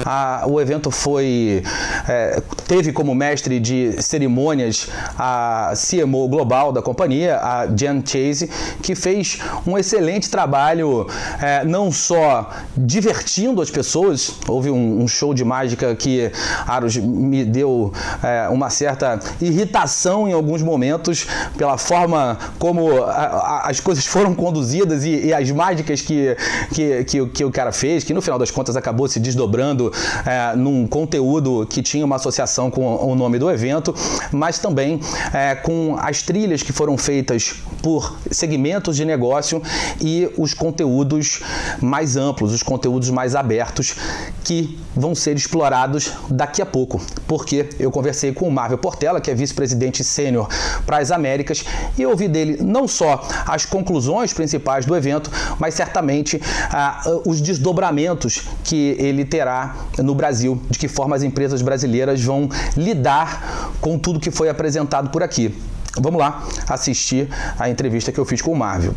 A, 0.05 0.43
o 0.47 0.59
evento 0.59 0.91
foi 0.91 1.63
é, 2.07 2.41
teve 2.67 2.91
como 2.91 3.15
mestre 3.15 3.59
de 3.59 4.01
cerimônias 4.01 4.87
a 5.17 5.73
CMO 5.75 6.27
global 6.27 6.71
da 6.71 6.81
companhia, 6.81 7.37
a 7.37 7.67
Jen 7.67 8.03
Chase, 8.05 8.49
que 8.81 8.93
fez 8.93 9.39
um 9.65 9.77
excelente 9.77 10.29
trabalho 10.29 11.07
é, 11.41 11.63
não 11.63 11.91
só 11.91 12.49
divertindo 12.75 13.61
as 13.61 13.69
pessoas 13.69 14.16
Houve 14.47 14.69
um, 14.69 15.03
um 15.03 15.07
show 15.07 15.33
de 15.33 15.43
mágica 15.43 15.95
que 15.95 16.31
Aros 16.65 16.97
me 16.97 17.43
deu 17.45 17.91
é, 18.23 18.47
uma 18.49 18.69
certa 18.69 19.19
irritação 19.41 20.27
em 20.27 20.33
alguns 20.33 20.61
momentos 20.61 21.27
pela 21.57 21.77
forma 21.77 22.37
como 22.59 23.03
a, 23.03 23.11
a, 23.11 23.69
as 23.69 23.79
coisas 23.79 24.05
foram 24.05 24.33
conduzidas 24.33 25.03
e, 25.03 25.27
e 25.27 25.33
as 25.33 25.49
mágicas 25.51 26.01
que, 26.01 26.35
que, 26.73 27.03
que, 27.03 27.25
que, 27.27 27.45
o 27.45 27.51
cara 27.51 27.71
fez, 27.71 28.03
que 28.03 28.13
no 28.13 28.21
final 28.21 28.39
das 28.39 28.51
contas 28.51 28.75
acabou 28.75 29.07
se 29.07 29.19
desdobrando 29.19 29.91
é, 30.25 30.55
num 30.55 30.87
conteúdo 30.87 31.65
que 31.69 31.81
tinha 31.81 32.05
uma 32.05 32.15
associação 32.15 32.69
com 32.69 32.95
o 32.95 33.15
nome 33.15 33.39
do 33.39 33.49
evento, 33.49 33.93
mas 34.31 34.59
também 34.59 34.99
é, 35.33 35.55
com 35.55 35.95
as 35.99 36.21
trilhas 36.21 36.61
que 36.61 36.71
foram 36.71 36.97
feitas 36.97 37.55
por 37.81 38.17
segmentos 38.31 38.95
de 38.95 39.05
negócio 39.05 39.61
e 40.01 40.29
os 40.37 40.53
conteúdos 40.53 41.41
mais 41.81 42.17
amplos, 42.17 42.53
os 42.53 42.63
conteúdos 42.63 43.09
mais 43.09 43.35
abertos 43.35 43.95
que 44.43 44.79
vão 44.95 45.13
ser 45.13 45.35
explorados 45.35 46.13
daqui 46.29 46.61
a 46.61 46.65
pouco, 46.65 47.01
porque 47.27 47.69
eu 47.79 47.91
conversei 47.91 48.31
com 48.31 48.47
o 48.47 48.51
Marvel 48.51 48.77
Portela, 48.77 49.19
que 49.19 49.29
é 49.29 49.35
vice-presidente 49.35 50.03
sênior 50.03 50.47
para 50.85 50.99
as 50.99 51.11
Américas, 51.11 51.65
e 51.97 52.05
ouvi 52.05 52.27
dele 52.27 52.57
não 52.61 52.87
só 52.87 53.27
as 53.45 53.65
conclusões 53.65 54.33
principais 54.33 54.85
do 54.85 54.95
evento, 54.95 55.29
mas 55.59 55.73
certamente 55.73 56.41
ah, 56.71 57.01
os 57.25 57.41
desdobramentos 57.41 58.43
que 58.63 58.95
ele 58.97 59.25
terá 59.25 59.75
no 59.97 60.15
Brasil, 60.15 60.61
de 60.69 60.79
que 60.79 60.87
forma 60.87 61.15
as 61.15 61.23
empresas 61.23 61.61
brasileiras 61.61 62.23
vão 62.23 62.49
lidar 62.75 63.71
com 63.81 63.99
tudo 63.99 64.19
que 64.19 64.31
foi 64.31 64.49
apresentado 64.49 65.09
por 65.09 65.21
aqui. 65.21 65.53
Vamos 65.99 66.19
lá 66.19 66.43
assistir 66.69 67.27
a 67.57 67.69
entrevista 67.69 68.11
que 68.11 68.19
eu 68.19 68.25
fiz 68.25 68.41
com 68.41 68.51
o 68.51 68.55
Marvel. 68.55 68.93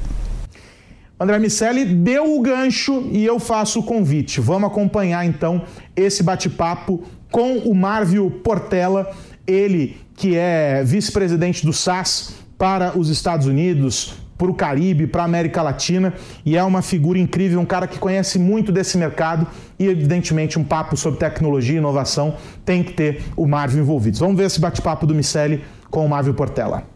André 1.20 1.38
Miceli 1.38 1.84
deu 1.84 2.34
o 2.34 2.40
gancho 2.40 3.06
e 3.12 3.26
eu 3.26 3.38
faço 3.38 3.80
o 3.80 3.82
convite. 3.82 4.40
Vamos 4.40 4.70
acompanhar 4.70 5.26
então 5.26 5.64
esse 5.94 6.22
bate-papo 6.22 7.02
com 7.30 7.58
o 7.58 7.74
Marvio 7.74 8.30
Portela, 8.30 9.10
ele 9.46 9.98
que 10.16 10.34
é 10.34 10.82
vice-presidente 10.82 11.66
do 11.66 11.74
SAS 11.74 12.32
para 12.56 12.98
os 12.98 13.10
Estados 13.10 13.46
Unidos, 13.46 14.14
para 14.38 14.50
o 14.50 14.54
Caribe, 14.54 15.06
para 15.06 15.20
a 15.20 15.26
América 15.26 15.60
Latina 15.60 16.14
e 16.42 16.56
é 16.56 16.64
uma 16.64 16.80
figura 16.80 17.18
incrível, 17.18 17.60
um 17.60 17.66
cara 17.66 17.86
que 17.86 17.98
conhece 17.98 18.38
muito 18.38 18.72
desse 18.72 18.96
mercado 18.96 19.46
e, 19.78 19.88
evidentemente, 19.88 20.58
um 20.58 20.64
papo 20.64 20.96
sobre 20.96 21.20
tecnologia 21.20 21.74
e 21.74 21.78
inovação 21.78 22.36
tem 22.64 22.82
que 22.82 22.94
ter 22.94 23.22
o 23.36 23.46
Marvio 23.46 23.82
envolvido. 23.82 24.18
Vamos 24.18 24.38
ver 24.38 24.44
esse 24.44 24.58
bate-papo 24.58 25.06
do 25.06 25.14
Miceli 25.14 25.62
com 25.90 26.06
o 26.06 26.08
Marvio 26.08 26.32
Portela. 26.32 26.89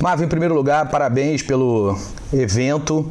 Marvio, 0.00 0.24
em 0.24 0.28
primeiro 0.28 0.54
lugar, 0.54 0.88
parabéns 0.88 1.42
pelo 1.42 1.96
evento. 2.32 3.10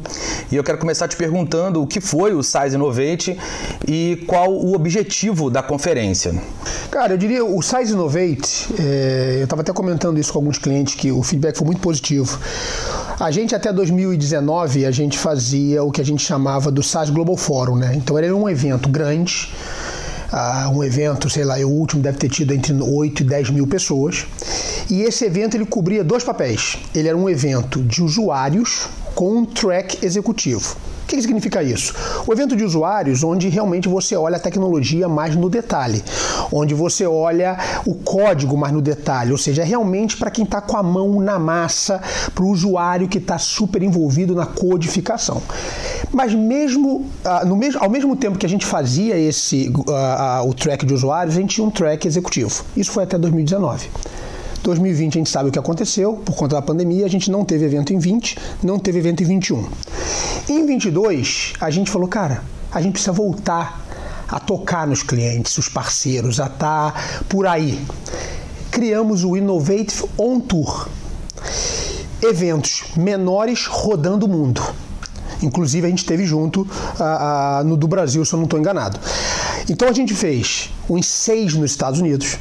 E 0.50 0.56
eu 0.56 0.64
quero 0.64 0.78
começar 0.78 1.06
te 1.06 1.16
perguntando 1.16 1.80
o 1.80 1.86
que 1.86 2.00
foi 2.00 2.34
o 2.34 2.42
Size 2.42 2.74
Innovate 2.74 3.38
e 3.86 4.24
qual 4.26 4.52
o 4.52 4.74
objetivo 4.74 5.50
da 5.50 5.62
conferência. 5.62 6.34
Cara, 6.90 7.12
eu 7.12 7.16
diria 7.16 7.44
o 7.44 7.62
Size 7.62 7.92
Innovate, 7.92 8.74
é, 8.78 9.36
eu 9.38 9.44
estava 9.44 9.62
até 9.62 9.72
comentando 9.72 10.18
isso 10.18 10.32
com 10.32 10.40
alguns 10.40 10.58
clientes 10.58 10.96
que 10.96 11.12
o 11.12 11.22
feedback 11.22 11.56
foi 11.56 11.66
muito 11.66 11.80
positivo. 11.80 12.38
A 13.20 13.30
gente 13.30 13.54
até 13.54 13.72
2019 13.72 14.86
a 14.86 14.90
gente 14.90 15.18
fazia 15.18 15.84
o 15.84 15.92
que 15.92 16.00
a 16.00 16.04
gente 16.04 16.24
chamava 16.24 16.70
do 16.70 16.82
SAS 16.82 17.10
Global 17.10 17.36
Forum, 17.36 17.76
né? 17.76 17.92
Então 17.94 18.18
era 18.18 18.34
um 18.34 18.48
evento 18.48 18.88
grande, 18.88 19.52
uh, 20.32 20.70
um 20.70 20.82
evento, 20.82 21.28
sei 21.28 21.44
lá, 21.44 21.58
o 21.58 21.68
último 21.68 22.02
deve 22.02 22.18
ter 22.18 22.28
tido 22.28 22.52
entre 22.52 22.72
8 22.72 23.20
e 23.20 23.24
10 23.24 23.50
mil 23.50 23.66
pessoas. 23.66 24.26
E 24.90 25.02
esse 25.02 25.24
evento 25.24 25.56
ele 25.56 25.64
cobria 25.64 26.02
dois 26.02 26.24
papéis. 26.24 26.76
Ele 26.92 27.06
era 27.06 27.16
um 27.16 27.28
evento 27.28 27.80
de 27.80 28.02
usuários 28.02 28.88
com 29.14 29.36
um 29.36 29.44
track 29.44 30.04
executivo. 30.04 30.76
O 31.04 31.06
que, 31.10 31.16
que 31.16 31.22
significa 31.22 31.62
isso? 31.62 31.94
O 32.26 32.32
evento 32.32 32.56
de 32.56 32.64
usuários, 32.64 33.22
onde 33.22 33.48
realmente 33.48 33.88
você 33.88 34.16
olha 34.16 34.36
a 34.36 34.40
tecnologia 34.40 35.08
mais 35.08 35.34
no 35.34 35.50
detalhe, 35.50 36.02
onde 36.52 36.72
você 36.72 37.04
olha 37.04 37.58
o 37.84 37.94
código 37.94 38.56
mais 38.56 38.72
no 38.72 38.80
detalhe, 38.80 39.32
ou 39.32 39.38
seja, 39.38 39.62
é 39.62 39.64
realmente 39.64 40.16
para 40.16 40.30
quem 40.30 40.44
está 40.44 40.60
com 40.60 40.76
a 40.76 40.82
mão 40.82 41.20
na 41.20 41.38
massa, 41.38 42.00
para 42.32 42.44
o 42.44 42.48
usuário 42.48 43.08
que 43.08 43.18
está 43.18 43.38
super 43.38 43.82
envolvido 43.82 44.34
na 44.36 44.46
codificação. 44.46 45.42
Mas 46.12 46.32
mesmo, 46.32 47.06
uh, 47.24 47.46
no 47.46 47.56
mesmo, 47.56 47.82
ao 47.82 47.90
mesmo 47.90 48.14
tempo 48.14 48.38
que 48.38 48.46
a 48.46 48.48
gente 48.48 48.64
fazia 48.64 49.16
esse 49.16 49.68
uh, 49.68 50.44
uh, 50.44 50.48
o 50.48 50.54
track 50.54 50.86
de 50.86 50.94
usuários, 50.94 51.36
a 51.36 51.40
gente 51.40 51.56
tinha 51.56 51.66
um 51.66 51.70
track 51.70 52.06
executivo. 52.06 52.64
Isso 52.76 52.92
foi 52.92 53.02
até 53.02 53.18
2019. 53.18 53.88
2020 54.62 55.14
a 55.14 55.18
gente 55.18 55.30
sabe 55.30 55.48
o 55.48 55.52
que 55.52 55.58
aconteceu, 55.58 56.14
por 56.14 56.34
conta 56.34 56.56
da 56.56 56.62
pandemia, 56.62 57.06
a 57.06 57.08
gente 57.08 57.30
não 57.30 57.44
teve 57.44 57.64
evento 57.64 57.92
em 57.92 57.98
20, 57.98 58.36
não 58.62 58.78
teve 58.78 58.98
evento 58.98 59.22
em 59.22 59.26
21. 59.26 59.68
Em 60.48 60.66
22, 60.66 61.54
a 61.60 61.70
gente 61.70 61.90
falou, 61.90 62.08
cara, 62.08 62.42
a 62.72 62.80
gente 62.80 62.92
precisa 62.92 63.12
voltar 63.12 63.80
a 64.28 64.38
tocar 64.38 64.86
nos 64.86 65.02
clientes, 65.02 65.56
os 65.58 65.68
parceiros, 65.68 66.38
a 66.38 66.46
estar 66.46 66.92
tá 66.92 67.00
por 67.28 67.46
aí. 67.46 67.80
Criamos 68.70 69.24
o 69.24 69.36
Innovative 69.36 70.04
On 70.16 70.38
Tour. 70.38 70.88
Eventos 72.22 72.84
menores 72.96 73.66
rodando 73.66 74.26
o 74.26 74.28
mundo. 74.28 74.62
Inclusive 75.42 75.86
a 75.86 75.90
gente 75.90 76.04
teve 76.04 76.24
junto 76.24 76.62
uh, 76.62 76.64
uh, 76.64 77.64
no 77.64 77.76
do 77.76 77.88
Brasil, 77.88 78.24
se 78.24 78.32
eu 78.32 78.36
não 78.36 78.44
estou 78.44 78.60
enganado. 78.60 79.00
Então 79.68 79.88
a 79.88 79.92
gente 79.92 80.14
fez 80.14 80.70
uns 80.88 81.06
seis 81.06 81.54
nos 81.54 81.70
Estados 81.70 82.00
Unidos. 82.00 82.38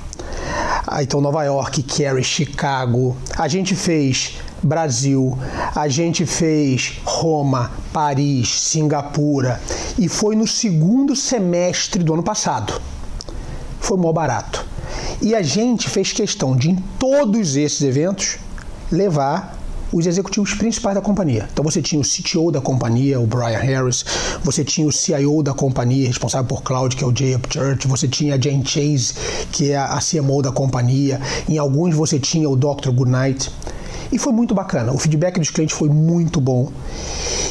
Uh, 0.90 1.02
então 1.02 1.22
Nova 1.22 1.44
York, 1.44 1.84
Cary, 1.84 2.24
Chicago. 2.24 3.16
A 3.38 3.48
gente 3.48 3.76
fez 3.76 4.40
Brasil, 4.64 5.38
a 5.76 5.88
gente 5.88 6.26
fez 6.26 7.00
Roma, 7.06 7.72
Paris, 7.94 8.50
Singapura 8.62 9.62
e 9.98 10.10
foi 10.10 10.36
no 10.36 10.48
segundo 10.48 11.16
semestre 11.16 12.04
do 12.04 12.14
ano 12.14 12.24
passado. 12.24 12.82
Foi 13.80 13.98
mó 13.98 14.12
barato. 14.12 14.66
E 15.22 15.36
a 15.36 15.42
gente 15.42 15.90
fez 15.90 16.12
questão 16.12 16.56
de, 16.56 16.72
em 16.72 16.76
todos 16.98 17.56
esses 17.56 17.82
eventos, 17.82 18.38
levar 18.92 19.59
os 19.92 20.06
executivos 20.06 20.54
principais 20.54 20.96
da 20.96 21.02
companhia. 21.02 21.48
Então 21.52 21.64
você 21.64 21.82
tinha 21.82 22.02
o 22.02 22.04
CTO 22.04 22.52
da 22.52 22.62
companhia, 22.62 23.20
o 23.20 23.26
Brian 23.26 23.60
Harris, 23.60 24.06
você 24.44 24.64
tinha 24.64 24.88
o 24.88 24.92
CIO 24.92 25.44
da 25.44 25.54
companhia, 25.54 26.08
responsável 26.08 26.48
por 26.48 26.64
cloud, 26.64 26.96
que 26.96 27.04
é 27.04 27.08
o 27.08 27.16
Jay 27.16 27.36
Upchurch, 27.36 27.88
você 27.88 28.08
tinha 28.08 28.36
a 28.36 28.42
Jane 28.42 28.66
Chase, 28.66 29.14
que 29.52 29.72
é 29.72 29.78
a 29.78 30.00
CMO 30.00 30.42
da 30.42 30.52
companhia, 30.52 31.20
em 31.48 31.58
alguns 31.58 31.96
você 31.96 32.20
tinha 32.20 32.50
o 32.50 32.56
Dr. 32.56 32.92
Goodnight. 32.92 33.52
E 34.12 34.18
foi 34.18 34.34
muito 34.34 34.56
bacana. 34.56 34.92
O 34.92 34.98
feedback 34.98 35.40
dos 35.40 35.52
clientes 35.52 35.78
foi 35.78 35.88
muito 35.88 36.42
bom. 36.42 36.72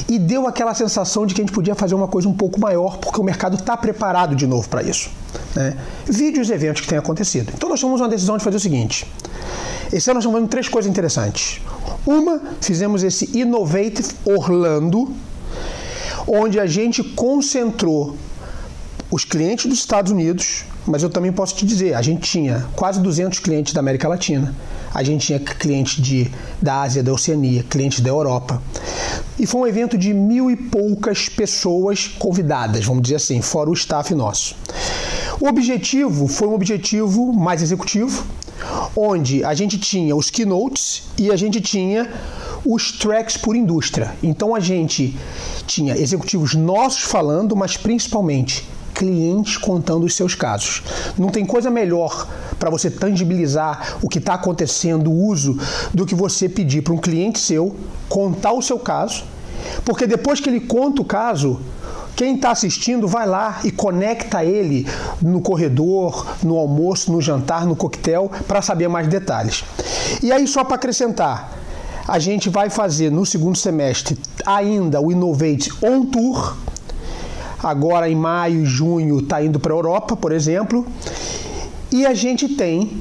E 0.08 0.18
deu 0.18 0.46
aquela 0.46 0.74
sensação 0.74 1.24
de 1.24 1.32
que 1.32 1.40
a 1.40 1.44
gente 1.44 1.54
podia 1.54 1.74
fazer 1.74 1.94
uma 1.94 2.08
coisa 2.08 2.28
um 2.28 2.34
pouco 2.34 2.58
maior, 2.58 2.98
porque 2.98 3.20
o 3.20 3.22
mercado 3.22 3.54
está 3.54 3.76
preparado 3.76 4.34
de 4.34 4.46
novo 4.46 4.68
para 4.68 4.82
isso. 4.82 5.08
Né? 5.54 5.76
Vide 6.04 6.40
os 6.40 6.50
eventos 6.50 6.82
que 6.82 6.88
têm 6.88 6.98
acontecido. 6.98 7.52
Então 7.54 7.68
nós 7.68 7.80
tomamos 7.80 8.00
uma 8.00 8.08
decisão 8.08 8.36
de 8.36 8.42
fazer 8.42 8.56
o 8.56 8.60
seguinte. 8.60 9.06
Esse 9.92 10.10
ano 10.10 10.16
nós 10.16 10.24
estamos 10.24 10.32
fazendo 10.32 10.48
três 10.48 10.68
coisas 10.68 10.90
interessantes. 10.90 11.60
Uma, 12.06 12.40
fizemos 12.60 13.02
esse 13.02 13.38
Innovative 13.38 14.08
Orlando, 14.24 15.14
onde 16.26 16.58
a 16.58 16.66
gente 16.66 17.02
concentrou 17.02 18.16
os 19.10 19.24
clientes 19.24 19.66
dos 19.66 19.78
Estados 19.78 20.12
Unidos, 20.12 20.64
mas 20.86 21.02
eu 21.02 21.10
também 21.10 21.32
posso 21.32 21.54
te 21.54 21.64
dizer, 21.64 21.94
a 21.94 22.02
gente 22.02 22.22
tinha 22.30 22.66
quase 22.74 23.00
200 23.00 23.38
clientes 23.38 23.72
da 23.72 23.80
América 23.80 24.08
Latina, 24.08 24.54
a 24.92 25.02
gente 25.02 25.26
tinha 25.26 25.38
clientes 25.38 26.02
de, 26.02 26.30
da 26.60 26.82
Ásia, 26.82 27.02
da 27.02 27.12
Oceania, 27.12 27.62
clientes 27.62 28.00
da 28.00 28.08
Europa. 28.08 28.62
E 29.38 29.46
foi 29.46 29.60
um 29.60 29.66
evento 29.66 29.96
de 29.96 30.12
mil 30.12 30.50
e 30.50 30.56
poucas 30.56 31.28
pessoas 31.28 32.08
convidadas, 32.08 32.84
vamos 32.84 33.02
dizer 33.02 33.16
assim, 33.16 33.40
fora 33.40 33.70
o 33.70 33.72
staff 33.72 34.14
nosso. 34.14 34.56
O 35.40 35.46
objetivo 35.46 36.26
foi 36.26 36.48
um 36.48 36.54
objetivo 36.54 37.32
mais 37.32 37.62
executivo, 37.62 38.24
onde 38.96 39.44
a 39.44 39.54
gente 39.54 39.78
tinha 39.78 40.16
os 40.16 40.30
keynotes 40.30 41.04
e 41.16 41.30
a 41.30 41.36
gente 41.36 41.60
tinha 41.60 42.10
os 42.66 42.90
tracks 42.90 43.36
por 43.36 43.54
indústria. 43.54 44.16
Então 44.20 44.52
a 44.52 44.58
gente 44.58 45.16
tinha 45.64 45.96
executivos 45.96 46.56
nossos 46.56 47.02
falando, 47.02 47.54
mas 47.54 47.76
principalmente 47.76 48.68
clientes 48.92 49.56
contando 49.56 50.04
os 50.04 50.16
seus 50.16 50.34
casos. 50.34 50.82
Não 51.16 51.28
tem 51.28 51.46
coisa 51.46 51.70
melhor 51.70 52.26
para 52.58 52.68
você 52.68 52.90
tangibilizar 52.90 53.96
o 54.02 54.08
que 54.08 54.18
está 54.18 54.34
acontecendo, 54.34 55.08
o 55.08 55.26
uso, 55.28 55.56
do 55.94 56.04
que 56.04 56.16
você 56.16 56.48
pedir 56.48 56.82
para 56.82 56.94
um 56.94 56.98
cliente 56.98 57.38
seu 57.38 57.76
contar 58.08 58.50
o 58.50 58.60
seu 58.60 58.76
caso, 58.76 59.22
porque 59.84 60.04
depois 60.04 60.40
que 60.40 60.48
ele 60.48 60.60
conta 60.60 61.00
o 61.00 61.04
caso, 61.04 61.60
quem 62.18 62.34
está 62.34 62.50
assistindo 62.50 63.06
vai 63.06 63.28
lá 63.28 63.60
e 63.62 63.70
conecta 63.70 64.44
ele 64.44 64.84
no 65.22 65.40
corredor, 65.40 66.26
no 66.42 66.58
almoço, 66.58 67.12
no 67.12 67.22
jantar, 67.22 67.64
no 67.64 67.76
coquetel, 67.76 68.28
para 68.48 68.60
saber 68.60 68.88
mais 68.88 69.06
detalhes. 69.06 69.64
E 70.20 70.32
aí, 70.32 70.48
só 70.48 70.64
para 70.64 70.74
acrescentar, 70.74 71.56
a 72.08 72.18
gente 72.18 72.50
vai 72.50 72.70
fazer 72.70 73.08
no 73.08 73.24
segundo 73.24 73.56
semestre 73.56 74.18
ainda 74.44 75.00
o 75.00 75.12
Innovate 75.12 75.70
On 75.80 76.04
Tour, 76.06 76.56
agora 77.62 78.10
em 78.10 78.16
maio 78.16 78.62
e 78.62 78.66
junho 78.66 79.20
está 79.20 79.40
indo 79.40 79.60
para 79.60 79.72
a 79.72 79.76
Europa, 79.76 80.16
por 80.16 80.32
exemplo. 80.32 80.84
E 81.92 82.04
a 82.04 82.14
gente 82.14 82.48
tem 82.48 83.00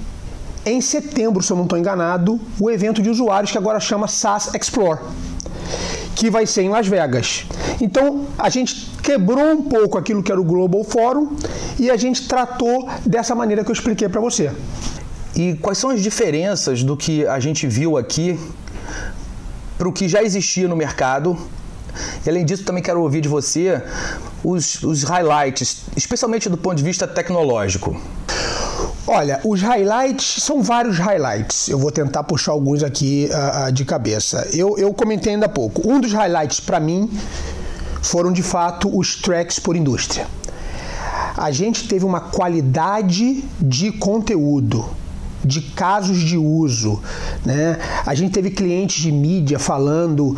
em 0.64 0.80
setembro, 0.80 1.42
se 1.42 1.52
eu 1.52 1.58
não 1.58 1.64
estou 1.64 1.80
enganado, 1.80 2.40
o 2.60 2.70
evento 2.70 3.02
de 3.02 3.10
usuários 3.10 3.52
que 3.52 3.58
agora 3.58 3.80
chama 3.80 4.08
SaaS 4.08 4.54
Explore, 4.54 5.00
que 6.18 6.30
vai 6.32 6.46
ser 6.46 6.64
em 6.64 6.70
Las 6.70 6.88
Vegas. 6.88 7.46
Então 7.80 8.26
a 8.38 8.50
gente 8.50 8.92
quebrou 9.04 9.52
um 9.52 9.62
pouco 9.62 9.98
aquilo 9.98 10.24
que 10.24 10.32
era 10.32 10.42
o 10.42 10.44
Global 10.44 10.84
Forum 10.84 11.38
e 11.80 11.92
a 11.92 11.96
gente 11.96 12.28
tratou 12.28 12.90
dessa 13.06 13.36
maneira 13.36 13.64
que 13.64 13.70
eu 13.70 13.74
expliquei 13.74 14.10
para 14.10 14.20
você. 14.20 14.52
E 15.36 15.54
quais 15.62 15.78
são 15.78 15.92
as 15.92 16.02
diferenças 16.02 16.84
do 16.84 16.98
que 16.98 17.26
a 17.28 17.40
gente 17.40 17.68
viu 17.68 17.98
aqui 17.98 18.40
para 19.78 19.88
o 19.88 19.94
que 19.94 20.10
já 20.10 20.24
existia 20.24 20.68
no 20.68 20.76
mercado 20.76 21.38
e 22.26 22.30
além 22.30 22.46
disso, 22.46 22.64
também 22.64 22.84
quero 22.84 23.02
ouvir 23.02 23.22
de 23.22 23.28
você 23.28 23.82
os, 24.44 24.84
os 24.84 25.04
highlights, 25.04 25.84
especialmente 25.96 26.50
do 26.50 26.58
ponto 26.58 26.76
de 26.76 26.84
vista 26.84 27.08
tecnológico. 27.08 28.00
Olha, 29.10 29.40
os 29.46 29.62
highlights 29.62 30.44
são 30.44 30.62
vários 30.62 31.00
highlights. 31.00 31.70
Eu 31.70 31.80
vou 31.80 31.92
tentar 31.92 32.24
puxar 32.24 32.52
alguns 32.52 32.84
aqui 32.84 33.30
uh, 33.32 33.72
de 33.72 33.86
cabeça. 33.86 34.46
Eu, 34.52 34.78
eu 34.78 34.94
comentei 34.94 35.34
ainda 35.34 35.46
há 35.46 35.50
pouco. 35.50 35.90
Um 35.90 36.02
dos 36.02 36.12
highlights 36.12 36.60
para 36.60 36.78
mim 36.78 37.10
foram 38.02 38.34
de 38.34 38.44
fato 38.44 38.96
os 38.96 39.16
tracks 39.16 39.60
por 39.60 39.78
indústria. 39.78 40.28
A 41.38 41.52
gente 41.52 41.88
teve 41.88 42.04
uma 42.04 42.20
qualidade 42.20 43.46
de 43.62 43.94
conteúdo 43.94 44.86
de 45.44 45.62
casos 45.62 46.20
de 46.20 46.38
uso. 46.38 47.00
Né? 47.46 47.78
A 48.06 48.14
gente 48.16 48.32
teve 48.32 48.52
clientes 48.52 49.02
de 49.02 49.12
mídia 49.12 49.60
falando, 49.60 50.36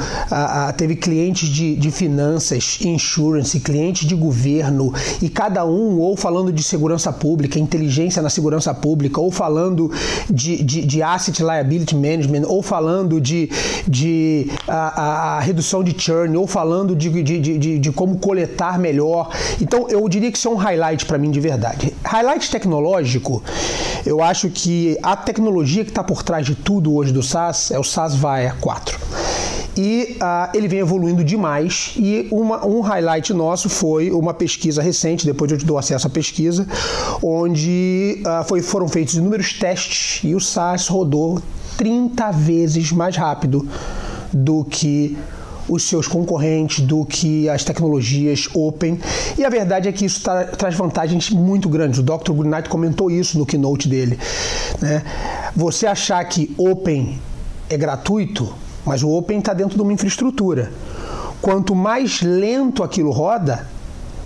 teve 0.78 0.96
clientes 0.96 1.50
de, 1.50 1.76
de 1.76 1.92
finanças, 1.92 2.80
insurance, 2.82 3.60
clientes 3.60 4.08
de 4.08 4.16
governo, 4.16 4.94
e 5.22 5.30
cada 5.30 5.66
um 5.66 6.00
ou 6.00 6.16
falando 6.16 6.52
de 6.52 6.64
segurança 6.64 7.12
pública, 7.12 7.60
inteligência 7.60 8.22
na 8.22 8.30
segurança 8.30 8.74
pública, 8.74 9.20
ou 9.20 9.32
falando 9.32 9.92
de, 10.30 10.64
de, 10.64 10.86
de 10.86 11.04
asset 11.04 11.42
liability 11.42 11.96
management, 11.96 12.44
ou 12.48 12.62
falando 12.62 13.20
de, 13.20 13.50
de 13.88 14.48
a, 14.68 15.38
a 15.38 15.40
redução 15.40 15.84
de 15.84 15.96
churn, 15.98 16.36
ou 16.38 16.48
falando 16.48 16.96
de, 16.96 17.10
de, 17.24 17.40
de, 17.40 17.80
de 17.80 17.92
como 17.92 18.18
coletar 18.18 18.80
melhor. 18.80 19.30
Então 19.62 19.88
eu 19.90 20.08
diria 20.08 20.32
que 20.32 20.38
isso 20.38 20.48
é 20.48 20.52
um 20.52 20.56
highlight 20.56 21.06
para 21.06 21.18
mim 21.18 21.32
de 21.32 21.40
verdade. 21.40 21.94
Highlight 22.04 22.50
tecnológico, 22.50 23.44
eu 24.06 24.24
acho 24.24 24.50
que 24.50 24.89
a 25.04 25.16
tecnologia 25.16 25.84
que 25.84 25.92
está 25.92 26.04
por 26.04 26.24
trás 26.24 26.46
de 26.46 26.56
tudo 26.56 26.94
hoje 26.96 27.12
do 27.12 27.22
SaaS 27.22 27.72
é 27.72 27.78
o 27.78 27.84
SaaS 27.84 28.16
VAE 28.16 28.54
4. 28.60 29.00
E 29.78 30.18
uh, 30.22 30.50
ele 30.54 30.68
vem 30.68 30.80
evoluindo 30.80 31.24
demais. 31.24 31.94
E 31.96 32.28
uma, 32.32 32.66
um 32.66 32.82
highlight 32.82 33.34
nosso 33.34 33.70
foi 33.70 34.12
uma 34.12 34.34
pesquisa 34.34 34.82
recente, 34.82 35.26
depois 35.26 35.52
eu 35.52 35.58
te 35.58 35.66
dou 35.66 35.78
acesso 35.78 36.08
à 36.08 36.10
pesquisa, 36.10 36.68
onde 37.22 38.22
uh, 38.22 38.44
foi, 38.46 38.62
foram 38.62 38.88
feitos 38.88 39.16
inúmeros 39.16 39.54
testes 39.54 40.22
e 40.24 40.36
o 40.36 40.40
SaaS 40.40 40.88
rodou 40.88 41.42
30 41.78 42.32
vezes 42.32 42.92
mais 42.92 43.16
rápido 43.16 43.68
do 44.34 44.66
que 44.66 45.18
os 45.70 45.84
seus 45.84 46.08
concorrentes, 46.08 46.84
do 46.86 47.06
que 47.06 47.48
as 47.48 47.64
tecnologias 47.64 48.50
open. 48.54 49.00
E 49.38 49.46
a 49.46 49.50
verdade 49.50 49.88
é 49.88 49.92
que 49.92 50.06
isso 50.06 50.22
tra 50.24 50.46
traz 50.46 50.76
vantagens 50.76 51.30
muito 51.30 51.70
grandes. 51.70 52.00
O 52.00 52.04
Dr. 52.04 52.32
Goodnight 52.32 52.68
comentou 52.68 53.12
isso 53.12 53.38
no 53.38 53.46
keynote 53.46 53.88
dele. 53.88 54.20
Né? 54.82 55.04
Você 55.56 55.86
achar 55.86 56.24
que 56.26 56.54
open 56.58 57.20
é 57.70 57.78
gratuito, 57.78 58.54
mas 58.86 59.04
o 59.04 59.10
open 59.10 59.40
está 59.40 59.54
dentro 59.54 59.76
de 59.76 59.82
uma 59.82 59.94
infraestrutura. 59.94 60.72
Quanto 61.42 61.76
mais 61.76 62.22
lento 62.22 62.84
aquilo 62.84 63.12
roda, 63.12 63.66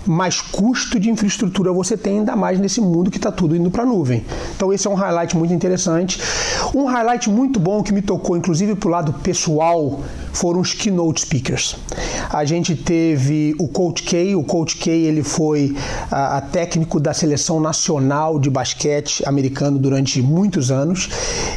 mais 0.06 0.40
custo 0.40 0.98
de 0.98 1.10
infraestrutura 1.10 1.72
você 1.72 1.96
tem, 1.96 2.18
ainda 2.18 2.36
mais 2.36 2.58
nesse 2.58 2.80
mundo 2.80 3.10
que 3.10 3.16
está 3.16 3.30
tudo 3.32 3.56
indo 3.56 3.70
para 3.70 3.82
a 3.82 3.86
nuvem. 3.86 4.24
Então 4.56 4.72
esse 4.72 4.86
é 4.86 4.90
um 4.90 4.94
highlight 4.94 5.36
muito 5.36 5.52
interessante. 5.52 6.20
Um 6.74 6.84
highlight 6.84 7.30
muito 7.30 7.58
bom 7.58 7.82
que 7.82 7.92
me 7.92 8.02
tocou, 8.02 8.36
inclusive 8.36 8.74
para 8.74 8.88
o 8.88 8.90
lado 8.90 9.12
pessoal, 9.14 10.00
foram 10.34 10.60
os 10.60 10.74
keynote 10.74 11.22
speakers. 11.22 11.76
A 12.30 12.44
gente 12.44 12.74
teve 12.74 13.54
o 13.58 13.68
Coach 13.68 14.02
K, 14.02 14.34
o 14.34 14.42
Coach 14.42 14.76
K 14.76 14.90
ele 14.90 15.22
foi 15.22 15.74
a, 16.10 16.38
a 16.38 16.40
técnico 16.40 17.00
da 17.00 17.14
seleção 17.14 17.60
nacional 17.60 18.38
de 18.38 18.50
basquete 18.50 19.22
americano 19.26 19.78
durante 19.78 20.20
muitos 20.20 20.70
anos. 20.70 21.08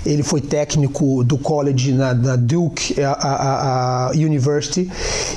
Ele 0.06 0.24
foi 0.24 0.40
técnico 0.40 1.24
do 1.24 1.38
college 1.38 1.92
na, 1.92 2.14
na 2.14 2.36
Duke 2.36 3.02
a, 3.02 3.12
a, 3.12 4.08
a 4.08 4.12
University 4.12 4.90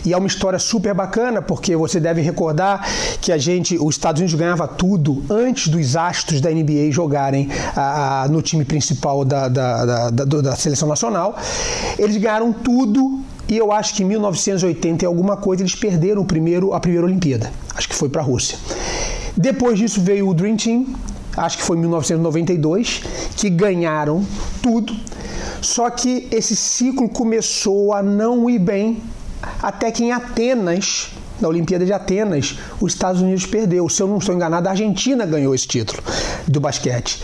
e 0.05 0.13
é 0.13 0.17
uma 0.17 0.27
história 0.27 0.59
super 0.59 0.95
bacana 0.95 1.43
porque 1.43 1.75
você 1.75 1.99
deve 1.99 2.21
recordar 2.21 2.87
que 3.21 3.33
a 3.33 3.39
gente, 3.39 3.77
os 3.79 3.95
Estados 3.95 4.21
Unidos 4.21 4.39
ganhava 4.39 4.69
tudo 4.69 5.25
antes 5.31 5.69
dos 5.69 5.97
astros 5.97 6.41
da 6.41 6.51
NBA 6.51 6.91
jogarem 6.91 7.49
no 8.31 8.43
time 8.43 8.65
principal 8.65 9.25
da, 9.25 9.49
da, 9.49 10.11
da, 10.11 10.25
da, 10.25 10.57
seleção 10.57 10.89
nacional. 10.89 11.37
Eles 11.99 12.17
ganharam 12.17 12.53
tudo 12.53 13.21
e 13.51 13.57
eu 13.57 13.73
acho 13.73 13.95
que 13.95 14.05
em 14.05 14.07
1980 14.07 15.05
e 15.05 15.07
alguma 15.07 15.37
coisa 15.37 15.63
eles 15.63 15.75
perderam 15.75 16.23
o 16.23 16.25
primeiro, 16.25 16.73
a 16.73 16.79
primeira 16.79 17.05
Olimpíada. 17.05 17.53
Acho 17.75 17.89
que 17.89 17.97
foi 17.97 18.09
para 18.09 18.23
a 18.23 18.25
Rússia. 18.25 18.57
Depois 19.37 19.77
disso 19.77 20.01
veio 20.01 20.29
o 20.29 20.35
Dream 20.35 20.57
Team, 20.57 20.87
acho 21.37 21.59
que 21.59 21.65
foi 21.65 21.77
em 21.77 21.81
1992, 21.81 23.03
que 23.37 23.51
ganharam 23.51 24.25
tudo. 24.63 24.95
Só 25.61 25.91
que 25.91 26.29
esse 26.31 26.55
ciclo 26.55 27.09
começou 27.09 27.93
a 27.93 28.01
não 28.01 28.49
ir 28.49 28.61
bem, 28.61 29.03
até 29.61 29.91
que 29.91 30.05
em 30.05 30.13
Atenas, 30.13 31.11
na 31.41 31.49
Olimpíada 31.49 31.85
de 31.85 31.93
Atenas, 31.93 32.57
os 32.81 32.93
Estados 32.93 33.21
Unidos 33.21 33.47
perdeu. 33.47 33.89
Se 33.89 34.01
eu 34.01 34.07
não 34.07 34.19
estou 34.19 34.33
enganado, 34.33 34.69
a 34.69 34.71
Argentina 34.71 35.27
ganhou 35.27 35.53
esse 35.53 35.67
título 35.67 36.01
do 36.47 36.61
basquete. 36.61 37.21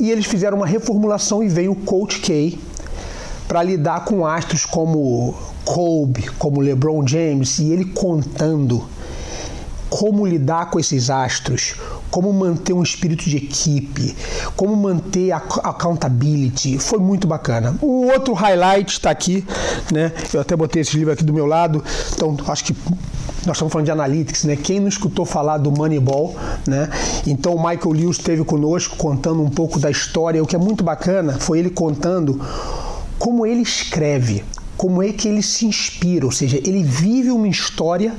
E 0.00 0.10
eles 0.10 0.24
fizeram 0.24 0.56
uma 0.56 0.66
reformulação 0.66 1.42
e 1.42 1.48
veio 1.48 1.72
o 1.72 1.76
Coach 1.76 2.20
K 2.20 2.58
para 3.48 3.62
lidar 3.62 4.04
com 4.04 4.26
astros 4.26 4.66
como 4.66 5.34
Kobe, 5.64 6.28
como 6.38 6.60
LeBron 6.60 7.04
James, 7.06 7.58
e 7.58 7.72
ele 7.72 7.86
contando 7.86 8.86
como 9.88 10.26
lidar 10.26 10.70
com 10.70 10.78
esses 10.78 11.08
astros, 11.08 11.74
como 12.10 12.30
manter 12.30 12.74
um 12.74 12.82
espírito 12.82 13.24
de 13.24 13.38
equipe, 13.38 14.14
como 14.54 14.76
manter 14.76 15.32
a 15.32 15.38
accountability. 15.38 16.78
Foi 16.78 16.98
muito 16.98 17.26
bacana. 17.26 17.74
Um 17.82 18.12
outro 18.12 18.34
highlight 18.34 18.92
está 18.92 19.10
aqui, 19.10 19.46
né? 19.90 20.12
Eu 20.32 20.40
até 20.40 20.54
botei 20.54 20.82
esse 20.82 20.94
livro 20.96 21.12
aqui 21.12 21.24
do 21.24 21.32
meu 21.32 21.46
lado, 21.46 21.82
então 22.12 22.36
acho 22.48 22.64
que 22.64 22.76
nós 23.46 23.56
estamos 23.56 23.72
falando 23.72 23.86
de 23.86 23.92
analytics, 23.92 24.44
né? 24.44 24.56
Quem 24.56 24.78
não 24.78 24.88
escutou 24.88 25.24
falar 25.24 25.56
do 25.56 25.70
Moneyball, 25.70 26.36
né? 26.66 26.90
Então 27.26 27.54
o 27.54 27.56
Michael 27.56 27.92
Lewis 27.92 28.18
esteve 28.18 28.44
conosco 28.44 28.96
contando 28.96 29.42
um 29.42 29.48
pouco 29.48 29.78
da 29.78 29.90
história. 29.90 30.42
O 30.42 30.46
que 30.46 30.54
é 30.54 30.58
muito 30.58 30.84
bacana 30.84 31.38
foi 31.38 31.60
ele 31.60 31.70
contando 31.70 32.38
como 33.18 33.44
ele 33.44 33.62
escreve, 33.62 34.44
como 34.76 35.02
é 35.02 35.12
que 35.12 35.28
ele 35.28 35.42
se 35.42 35.66
inspira, 35.66 36.24
ou 36.24 36.32
seja, 36.32 36.58
ele 36.58 36.82
vive 36.82 37.30
uma 37.30 37.48
história 37.48 38.14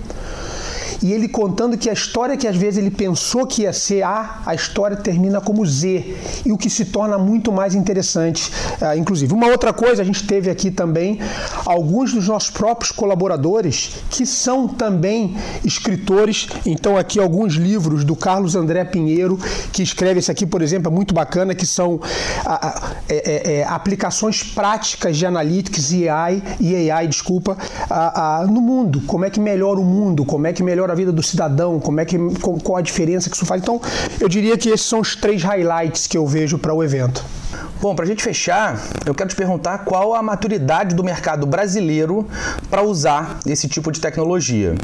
e 1.01 1.13
ele 1.13 1.27
contando 1.27 1.77
que 1.77 1.89
a 1.89 1.93
história 1.93 2.35
que 2.35 2.47
às 2.47 2.55
vezes 2.55 2.77
ele 2.77 2.91
pensou 2.91 3.45
que 3.45 3.63
ia 3.63 3.73
ser 3.73 4.03
A, 4.03 4.41
a 4.45 4.53
história 4.53 4.97
termina 4.97 5.41
como 5.41 5.65
Z, 5.65 6.15
e 6.45 6.51
o 6.51 6.57
que 6.57 6.69
se 6.69 6.85
torna 6.85 7.17
muito 7.17 7.51
mais 7.51 7.75
interessante. 7.75 8.51
Uh, 8.81 8.97
inclusive, 8.97 9.33
uma 9.33 9.47
outra 9.47 9.73
coisa, 9.73 10.01
a 10.01 10.05
gente 10.05 10.25
teve 10.25 10.49
aqui 10.49 10.71
também 10.71 11.19
alguns 11.65 12.13
dos 12.13 12.27
nossos 12.27 12.49
próprios 12.49 12.91
colaboradores 12.91 13.97
que 14.09 14.25
são 14.25 14.67
também 14.67 15.35
escritores. 15.63 16.47
Então, 16.65 16.97
aqui 16.97 17.19
alguns 17.19 17.53
livros 17.53 18.03
do 18.03 18.15
Carlos 18.15 18.55
André 18.55 18.83
Pinheiro, 18.85 19.39
que 19.71 19.81
escreve 19.81 20.19
esse 20.19 20.31
aqui, 20.31 20.45
por 20.45 20.61
exemplo, 20.61 20.91
é 20.91 20.95
muito 20.95 21.13
bacana, 21.13 21.55
que 21.55 21.65
são 21.65 21.99
é, 23.07 23.15
é, 23.15 23.53
é, 23.59 23.63
aplicações 23.65 24.43
práticas 24.43 25.17
de 25.17 25.25
analytics 25.25 25.91
e 25.91 26.09
AI, 26.09 26.43
e 26.59 26.89
AI 26.91 27.07
desculpa, 27.07 27.57
no 28.49 28.61
mundo. 28.61 29.01
Como 29.05 29.25
é 29.25 29.29
que 29.29 29.39
melhora 29.39 29.79
o 29.79 29.85
mundo, 29.85 30.25
como 30.25 30.47
é 30.47 30.53
que 30.53 30.63
melhora 30.63 30.88
melhora 30.89 30.93
a 30.93 30.95
vida 30.95 31.11
do 31.11 31.21
cidadão, 31.21 31.79
como 31.79 31.99
é 31.99 32.05
que, 32.05 32.17
qual 32.63 32.77
a 32.77 32.81
diferença 32.81 33.29
que 33.29 33.35
isso 33.35 33.45
faz. 33.45 33.61
Então, 33.61 33.79
eu 34.19 34.27
diria 34.27 34.57
que 34.57 34.69
esses 34.69 34.85
são 34.85 34.99
os 34.99 35.15
três 35.15 35.43
highlights 35.43 36.07
que 36.07 36.17
eu 36.17 36.25
vejo 36.25 36.57
para 36.57 36.73
o 36.73 36.83
evento. 36.83 37.23
Bom, 37.81 37.95
para 37.95 38.05
a 38.05 38.07
gente 38.07 38.23
fechar, 38.23 38.79
eu 39.05 39.13
quero 39.13 39.29
te 39.29 39.35
perguntar 39.35 39.79
qual 39.79 40.13
a 40.13 40.21
maturidade 40.21 40.95
do 40.95 41.03
mercado 41.03 41.45
brasileiro 41.45 42.27
para 42.69 42.83
usar 42.83 43.39
esse 43.45 43.67
tipo 43.67 43.91
de 43.91 44.01
tecnologia. 44.01 44.75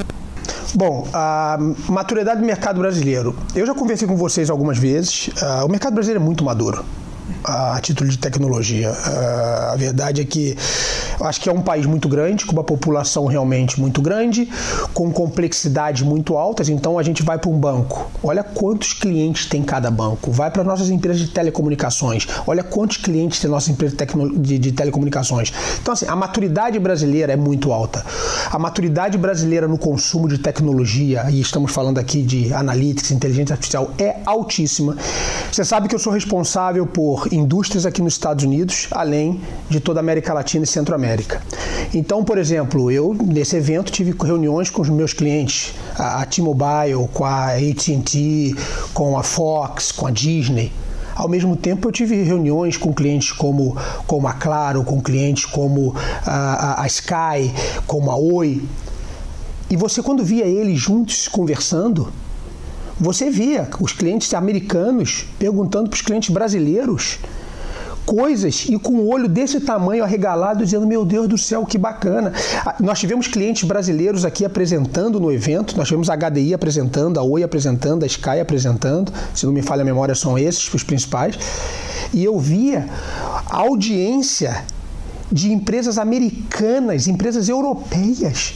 Bom, 0.74 1.08
a 1.14 1.58
maturidade 1.90 2.42
do 2.42 2.46
mercado 2.46 2.80
brasileiro. 2.80 3.36
Eu 3.56 3.66
já 3.66 3.74
conversei 3.74 4.08
com 4.08 4.16
vocês 4.16 4.50
algumas 4.50 4.78
vezes. 4.78 5.28
Uh, 5.28 5.66
o 5.66 5.70
mercado 5.70 5.94
brasileiro 5.94 6.22
é 6.22 6.26
muito 6.26 6.44
maduro 6.44 6.84
a 7.44 7.80
título 7.82 8.10
de 8.10 8.18
tecnologia. 8.18 8.92
Uh, 8.92 9.74
a 9.74 9.76
verdade 9.78 10.22
é 10.22 10.26
que 10.26 10.58
eu 11.20 11.26
acho 11.26 11.40
que 11.40 11.50
é 11.50 11.52
um 11.52 11.62
país 11.62 11.86
muito 11.86 12.10
grande, 12.10 12.46
com 12.46 12.52
uma 12.54 12.64
população 12.64 13.26
realmente 13.26 13.80
muito 13.80 14.02
grande, 14.02 14.50
com 14.94 15.12
complexidades 15.12 16.02
muito 16.02 16.38
altas. 16.38 16.70
Então 16.70 16.98
a 17.00 17.04
gente 17.04 17.24
vai 17.24 17.38
para 17.38 17.50
um 17.50 17.58
banco, 17.58 18.10
olha 18.24 18.44
quantos 18.44 18.94
clientes 18.94 19.46
tem 19.46 19.64
cada 19.64 19.90
banco. 19.90 20.32
Vai 20.32 20.52
para 20.52 20.64
nossas 20.64 20.90
empresas 20.90 21.22
de 21.22 21.28
telecomunicações, 21.28 22.28
olha 22.46 22.64
quantos 22.64 22.98
clientes 22.98 23.40
tem 23.40 23.50
nossa 23.50 23.72
empresa 23.72 23.96
de, 24.38 24.60
de 24.60 24.72
telecomunicações. 24.72 25.54
Então, 25.82 25.94
assim, 25.94 26.06
a 26.08 26.16
maturidade 26.16 26.78
brasileira 26.80 27.34
é 27.34 27.36
muito 27.36 27.72
alta. 27.72 28.06
A 28.52 28.60
maturidade 28.60 29.18
brasileira 29.18 29.68
no 29.68 29.78
consumo 29.78 30.28
de 30.28 30.38
tecnologia, 30.38 31.26
e 31.30 31.40
estamos 31.40 31.72
falando 31.72 31.98
aqui 31.98 32.22
de 32.22 32.54
analytics, 32.54 33.12
inteligência 33.12 33.54
artificial, 33.54 33.92
é 33.98 34.18
altíssima. 34.26 34.96
Você 35.52 35.64
sabe 35.64 35.88
que 35.88 35.96
eu 35.96 36.00
sou 36.00 36.12
responsável 36.12 36.86
por 36.86 37.15
indústrias 37.32 37.86
aqui 37.86 38.02
nos 38.02 38.14
Estados 38.14 38.44
Unidos, 38.44 38.88
além 38.92 39.42
de 39.70 39.80
toda 39.80 40.00
a 40.00 40.02
América 40.02 40.34
Latina 40.34 40.64
e 40.64 40.68
Centro-América. 40.68 41.42
Então, 41.94 42.24
por 42.24 42.38
exemplo, 42.38 42.92
eu 42.92 43.14
nesse 43.14 43.56
evento 43.56 43.92
tive 43.92 44.16
reuniões 44.24 44.70
com 44.70 44.82
os 44.82 44.90
meus 44.90 45.14
clientes, 45.14 45.74
a 45.98 46.26
T-Mobile, 46.26 47.08
com 47.14 47.26
a 47.26 47.54
AT&T, 47.54 48.56
com 48.94 49.18
a 49.18 49.24
Fox, 49.24 49.92
com 49.92 50.08
a 50.08 50.12
Disney. 50.12 50.72
Ao 51.16 51.30
mesmo 51.30 51.56
tempo, 51.56 51.88
eu 51.88 51.92
tive 51.94 52.22
reuniões 52.24 52.76
com 52.76 52.94
clientes 52.94 53.32
como, 53.32 53.78
como 54.06 54.28
a 54.28 54.34
Claro, 54.34 54.84
com 54.84 55.02
clientes 55.02 55.46
como 55.46 55.96
a, 56.26 56.82
a 56.82 56.88
Sky, 56.88 57.54
como 57.88 58.12
a 58.12 58.18
Oi. 58.18 58.62
E 59.70 59.78
você, 59.78 60.04
quando 60.04 60.24
via 60.24 60.46
eles 60.46 60.78
juntos 60.78 61.28
conversando, 61.30 62.12
você 63.00 63.30
via 63.30 63.68
os 63.80 63.92
clientes 63.92 64.34
americanos 64.34 65.26
perguntando 65.38 65.90
para 65.90 65.96
os 65.96 66.02
clientes 66.02 66.30
brasileiros 66.30 67.20
coisas 68.06 68.66
e 68.70 68.78
com 68.78 68.94
o 68.94 69.10
olho 69.10 69.28
desse 69.28 69.60
tamanho 69.60 70.04
arregalado, 70.04 70.64
dizendo: 70.64 70.86
Meu 70.86 71.04
Deus 71.04 71.28
do 71.28 71.38
céu, 71.38 71.66
que 71.66 71.78
bacana. 71.78 72.32
Ah, 72.66 72.76
nós 72.80 73.00
tivemos 73.00 73.28
clientes 73.28 73.64
brasileiros 73.64 74.24
aqui 74.24 74.46
apresentando 74.46 75.20
no 75.20 75.32
evento, 75.32 75.76
nós 75.76 75.88
tivemos 75.88 76.10
a 76.10 76.16
HDI 76.16 76.54
apresentando, 76.54 77.20
a 77.20 77.24
Oi 77.24 77.44
apresentando, 77.44 78.04
a 78.04 78.06
Sky 78.06 78.40
apresentando, 78.40 79.12
se 79.34 79.46
não 79.46 79.54
me 79.54 79.62
falha 79.62 79.82
a 79.82 79.86
memória, 79.86 80.14
são 80.16 80.38
esses 80.38 80.72
os 80.74 80.84
principais. 80.84 81.38
E 82.14 82.24
eu 82.24 82.40
via 82.40 82.88
a 83.50 83.58
audiência 83.58 84.64
de 85.32 85.52
empresas 85.52 85.98
americanas, 85.98 87.08
empresas 87.08 87.50
europeias 87.50 88.54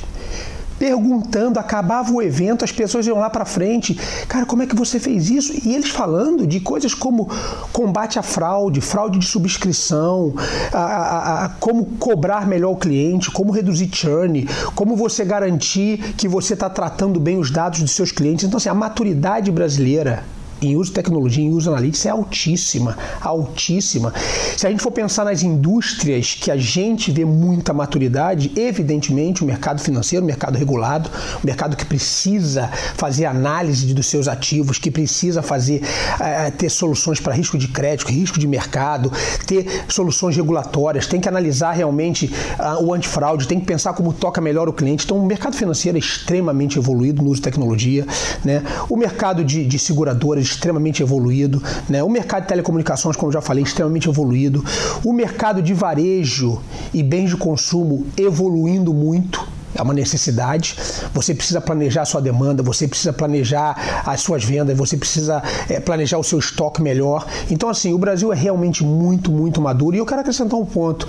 perguntando, 0.79 1.59
acabava 1.59 2.11
o 2.11 2.21
evento, 2.21 2.63
as 2.63 2.71
pessoas 2.71 3.05
iam 3.05 3.19
lá 3.19 3.29
para 3.29 3.43
frente, 3.43 3.93
cara, 4.27 4.45
como 4.45 4.63
é 4.63 4.65
que 4.65 4.75
você 4.75 4.99
fez 4.99 5.29
isso? 5.29 5.53
E 5.67 5.75
eles 5.75 5.89
falando 5.89 6.47
de 6.47 6.61
coisas 6.61 6.93
como 6.93 7.29
combate 7.73 8.17
à 8.17 8.23
fraude, 8.23 8.79
fraude 8.79 9.19
de 9.19 9.25
subscrição, 9.25 10.33
a, 10.71 10.79
a, 10.79 11.45
a, 11.45 11.49
como 11.49 11.85
cobrar 11.99 12.47
melhor 12.47 12.71
o 12.71 12.77
cliente, 12.77 13.29
como 13.29 13.51
reduzir 13.51 13.89
churn, 13.93 14.47
como 14.73 14.95
você 14.95 15.25
garantir 15.25 16.13
que 16.15 16.27
você 16.27 16.53
está 16.53 16.69
tratando 16.69 17.19
bem 17.19 17.37
os 17.37 17.51
dados 17.51 17.81
dos 17.81 17.91
seus 17.91 18.11
clientes. 18.11 18.45
Então, 18.45 18.57
assim, 18.57 18.69
a 18.69 18.73
maturidade 18.73 19.51
brasileira 19.51 20.23
em 20.61 20.75
uso 20.75 20.89
de 20.89 20.95
tecnologia, 20.95 21.43
em 21.43 21.51
uso 21.51 21.71
analítico, 21.71 22.07
é 22.07 22.11
altíssima, 22.11 22.97
altíssima. 23.21 24.13
Se 24.57 24.67
a 24.67 24.69
gente 24.69 24.81
for 24.81 24.91
pensar 24.91 25.25
nas 25.25 25.43
indústrias 25.43 26.37
que 26.39 26.51
a 26.51 26.57
gente 26.57 27.11
vê 27.11 27.25
muita 27.25 27.73
maturidade, 27.73 28.51
evidentemente 28.55 29.43
o 29.43 29.45
mercado 29.45 29.81
financeiro, 29.81 30.23
o 30.23 30.27
mercado 30.27 30.57
regulado, 30.57 31.09
o 31.41 31.45
mercado 31.45 31.75
que 31.75 31.85
precisa 31.85 32.67
fazer 32.95 33.25
análise 33.25 33.93
dos 33.93 34.05
seus 34.07 34.27
ativos, 34.27 34.77
que 34.77 34.91
precisa 34.91 35.41
fazer 35.41 35.81
uh, 35.81 36.51
ter 36.57 36.69
soluções 36.69 37.19
para 37.19 37.33
risco 37.33 37.57
de 37.57 37.67
crédito, 37.67 38.09
risco 38.09 38.39
de 38.39 38.47
mercado, 38.47 39.11
ter 39.45 39.83
soluções 39.87 40.35
regulatórias, 40.35 41.07
tem 41.07 41.19
que 41.19 41.27
analisar 41.27 41.71
realmente 41.71 42.33
uh, 42.59 42.83
o 42.83 42.93
antifraude, 42.93 43.47
tem 43.47 43.59
que 43.59 43.65
pensar 43.65 43.93
como 43.93 44.13
toca 44.13 44.41
melhor 44.41 44.67
o 44.67 44.73
cliente. 44.73 45.05
Então, 45.05 45.17
o 45.17 45.25
mercado 45.25 45.55
financeiro 45.55 45.97
é 45.97 45.99
extremamente 45.99 46.77
evoluído 46.77 47.21
no 47.21 47.29
uso 47.29 47.35
de 47.35 47.43
tecnologia, 47.43 48.05
né? 48.43 48.63
O 48.89 48.97
mercado 48.97 49.43
de, 49.43 49.65
de 49.65 49.79
seguradoras 49.79 50.48
extremamente 50.51 51.01
evoluído, 51.01 51.61
né? 51.87 52.03
o 52.03 52.09
mercado 52.09 52.43
de 52.43 52.49
telecomunicações, 52.49 53.15
como 53.15 53.31
já 53.31 53.41
falei, 53.41 53.63
extremamente 53.63 54.07
evoluído, 54.07 54.63
o 55.03 55.13
mercado 55.13 55.61
de 55.61 55.73
varejo 55.73 56.61
e 56.93 57.01
bens 57.03 57.29
de 57.29 57.37
consumo 57.37 58.05
evoluindo 58.17 58.93
muito, 58.93 59.47
é 59.75 59.81
uma 59.81 59.93
necessidade. 59.93 60.75
Você 61.13 61.33
precisa 61.33 61.61
planejar 61.61 62.01
a 62.01 62.05
sua 62.05 62.21
demanda, 62.21 62.63
você 62.63 62.87
precisa 62.87 63.13
planejar 63.13 64.03
as 64.05 64.21
suas 64.21 64.43
vendas, 64.43 64.77
você 64.77 64.97
precisa 64.97 65.41
é, 65.69 65.79
planejar 65.79 66.17
o 66.17 66.23
seu 66.23 66.39
estoque 66.39 66.81
melhor. 66.81 67.25
Então, 67.49 67.69
assim, 67.69 67.93
o 67.93 67.97
Brasil 67.97 68.33
é 68.33 68.35
realmente 68.35 68.83
muito, 68.83 69.31
muito 69.31 69.61
maduro. 69.61 69.95
E 69.95 69.99
eu 69.99 70.05
quero 70.05 70.21
acrescentar 70.21 70.59
um 70.59 70.65
ponto: 70.65 71.07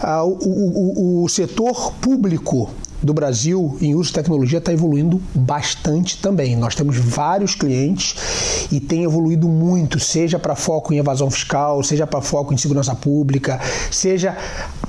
ah, 0.00 0.24
o, 0.24 0.30
o, 0.30 1.20
o, 1.20 1.24
o 1.24 1.28
setor 1.28 1.92
público 1.94 2.70
do 3.02 3.12
Brasil 3.12 3.76
em 3.80 3.94
uso 3.94 4.08
de 4.08 4.14
tecnologia 4.14 4.58
está 4.58 4.72
evoluindo 4.72 5.20
bastante 5.34 6.18
também. 6.18 6.54
Nós 6.56 6.74
temos 6.74 6.96
vários 6.96 7.54
clientes 7.54 8.68
e 8.70 8.78
tem 8.78 9.02
evoluído 9.02 9.48
muito, 9.48 9.98
seja 9.98 10.38
para 10.38 10.54
foco 10.54 10.94
em 10.94 10.98
evasão 10.98 11.30
fiscal, 11.30 11.82
seja 11.82 12.06
para 12.06 12.20
foco 12.20 12.54
em 12.54 12.56
segurança 12.56 12.94
pública, 12.94 13.60
seja 13.90 14.36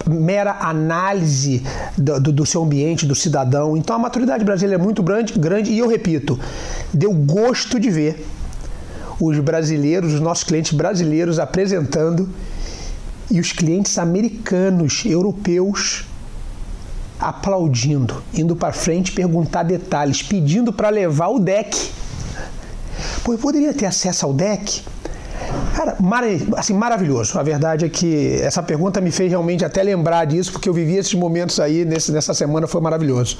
mera 0.07 0.57
análise 0.59 1.63
do, 1.97 2.19
do, 2.19 2.31
do, 2.31 2.45
seu 2.45 2.63
ambiente, 2.63 3.05
do 3.05 3.15
cidadão. 3.15 3.75
Então 3.75 3.95
a 3.95 3.99
maturidade 3.99 4.45
brasileira 4.45 4.81
é 4.81 4.83
muito 4.83 5.01
grande, 5.01 5.33
grande 5.33 5.71
e 5.71 5.79
eu 5.79 5.87
repito, 5.87 6.39
deu 6.93 7.11
gosto 7.13 7.79
de 7.79 7.89
ver 7.89 8.25
os 9.19 9.39
brasileiros, 9.39 10.13
os 10.13 10.19
nossos 10.19 10.43
clientes 10.43 10.73
brasileiros 10.73 11.39
apresentando 11.39 12.29
e 13.31 13.39
os 13.39 13.51
clientes 13.51 13.97
americanos, 13.97 15.03
europeus 15.05 16.05
aplaudindo, 17.23 18.21
indo 18.33 18.55
para 18.55 18.73
frente 18.73 19.11
perguntar 19.11 19.63
detalhes, 19.63 20.21
pedindo 20.21 20.73
para 20.73 20.89
levar 20.89 21.29
o 21.29 21.39
deck. 21.39 21.91
Pô, 23.23 23.33
eu 23.33 23.37
poderia 23.37 23.73
ter 23.73 23.85
acesso 23.85 24.25
ao 24.25 24.33
deck? 24.33 24.83
Cara, 25.75 25.95
mar, 25.99 26.23
assim, 26.57 26.73
maravilhoso. 26.73 27.39
A 27.39 27.43
verdade 27.43 27.85
é 27.85 27.89
que 27.89 28.39
essa 28.41 28.61
pergunta 28.61 28.99
me 29.01 29.11
fez 29.11 29.29
realmente 29.29 29.63
até 29.63 29.81
lembrar 29.81 30.25
disso, 30.25 30.51
porque 30.51 30.67
eu 30.67 30.73
vivi 30.73 30.95
esses 30.95 31.13
momentos 31.13 31.59
aí 31.59 31.85
nesse, 31.85 32.11
nessa 32.11 32.33
semana, 32.33 32.67
foi 32.67 32.81
maravilhoso. 32.81 33.37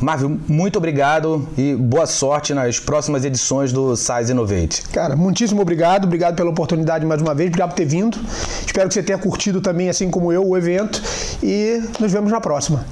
Marvel, 0.00 0.38
muito 0.46 0.76
obrigado 0.76 1.48
e 1.56 1.74
boa 1.74 2.04
sorte 2.04 2.52
nas 2.52 2.78
próximas 2.78 3.24
edições 3.24 3.72
do 3.72 3.96
Size 3.96 4.30
Innovate. 4.30 4.82
Cara, 4.92 5.16
muitíssimo 5.16 5.62
obrigado, 5.62 6.04
obrigado 6.04 6.36
pela 6.36 6.50
oportunidade 6.50 7.06
mais 7.06 7.22
uma 7.22 7.34
vez, 7.34 7.48
obrigado 7.48 7.70
por 7.70 7.76
ter 7.76 7.86
vindo. 7.86 8.18
Espero 8.66 8.88
que 8.88 8.94
você 8.94 9.02
tenha 9.02 9.18
curtido 9.18 9.60
também, 9.62 9.88
assim 9.88 10.10
como 10.10 10.30
eu, 10.30 10.46
o 10.46 10.56
evento 10.56 11.02
e 11.42 11.82
nos 11.98 12.12
vemos 12.12 12.30
na 12.30 12.40
próxima. 12.42 12.84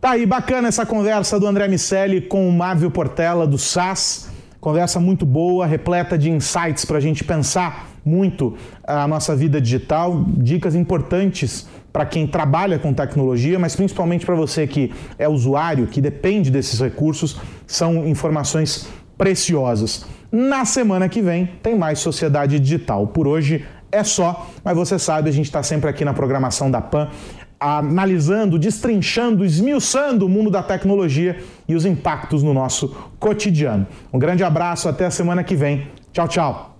Tá 0.00 0.10
aí, 0.10 0.26
bacana 0.26 0.66
essa 0.66 0.84
conversa 0.84 1.38
do 1.38 1.46
André 1.46 1.68
Miceli 1.68 2.22
com 2.22 2.48
o 2.48 2.52
Marvel 2.52 2.90
Portela 2.90 3.46
do 3.46 3.58
SAS. 3.58 4.30
Conversa 4.60 4.98
muito 4.98 5.24
boa, 5.24 5.64
repleta 5.64 6.18
de 6.18 6.28
insights 6.28 6.84
para 6.84 6.96
a 6.96 7.00
gente 7.00 7.22
pensar 7.22 7.89
muito 8.04 8.56
a 8.84 9.06
nossa 9.06 9.34
vida 9.36 9.60
digital, 9.60 10.24
dicas 10.28 10.74
importantes 10.74 11.68
para 11.92 12.06
quem 12.06 12.26
trabalha 12.26 12.78
com 12.78 12.92
tecnologia, 12.92 13.58
mas 13.58 13.74
principalmente 13.74 14.24
para 14.24 14.34
você 14.34 14.66
que 14.66 14.92
é 15.18 15.28
usuário, 15.28 15.86
que 15.86 16.00
depende 16.00 16.50
desses 16.50 16.80
recursos, 16.80 17.36
são 17.66 18.06
informações 18.06 18.88
preciosas. 19.18 20.06
Na 20.30 20.64
semana 20.64 21.08
que 21.08 21.20
vem 21.20 21.46
tem 21.62 21.76
mais 21.76 21.98
Sociedade 21.98 22.58
Digital. 22.58 23.08
Por 23.08 23.26
hoje 23.26 23.64
é 23.90 24.04
só, 24.04 24.48
mas 24.64 24.76
você 24.76 24.98
sabe, 24.98 25.28
a 25.28 25.32
gente 25.32 25.46
está 25.46 25.62
sempre 25.62 25.90
aqui 25.90 26.04
na 26.04 26.14
programação 26.14 26.70
da 26.70 26.80
PAN, 26.80 27.08
analisando, 27.58 28.58
destrinchando, 28.58 29.44
esmiuçando 29.44 30.24
o 30.24 30.28
mundo 30.28 30.50
da 30.50 30.62
tecnologia 30.62 31.38
e 31.68 31.74
os 31.74 31.84
impactos 31.84 32.42
no 32.42 32.54
nosso 32.54 32.88
cotidiano. 33.18 33.86
Um 34.12 34.18
grande 34.18 34.42
abraço, 34.42 34.88
até 34.88 35.04
a 35.04 35.10
semana 35.10 35.44
que 35.44 35.54
vem. 35.54 35.88
Tchau, 36.12 36.28
tchau. 36.28 36.79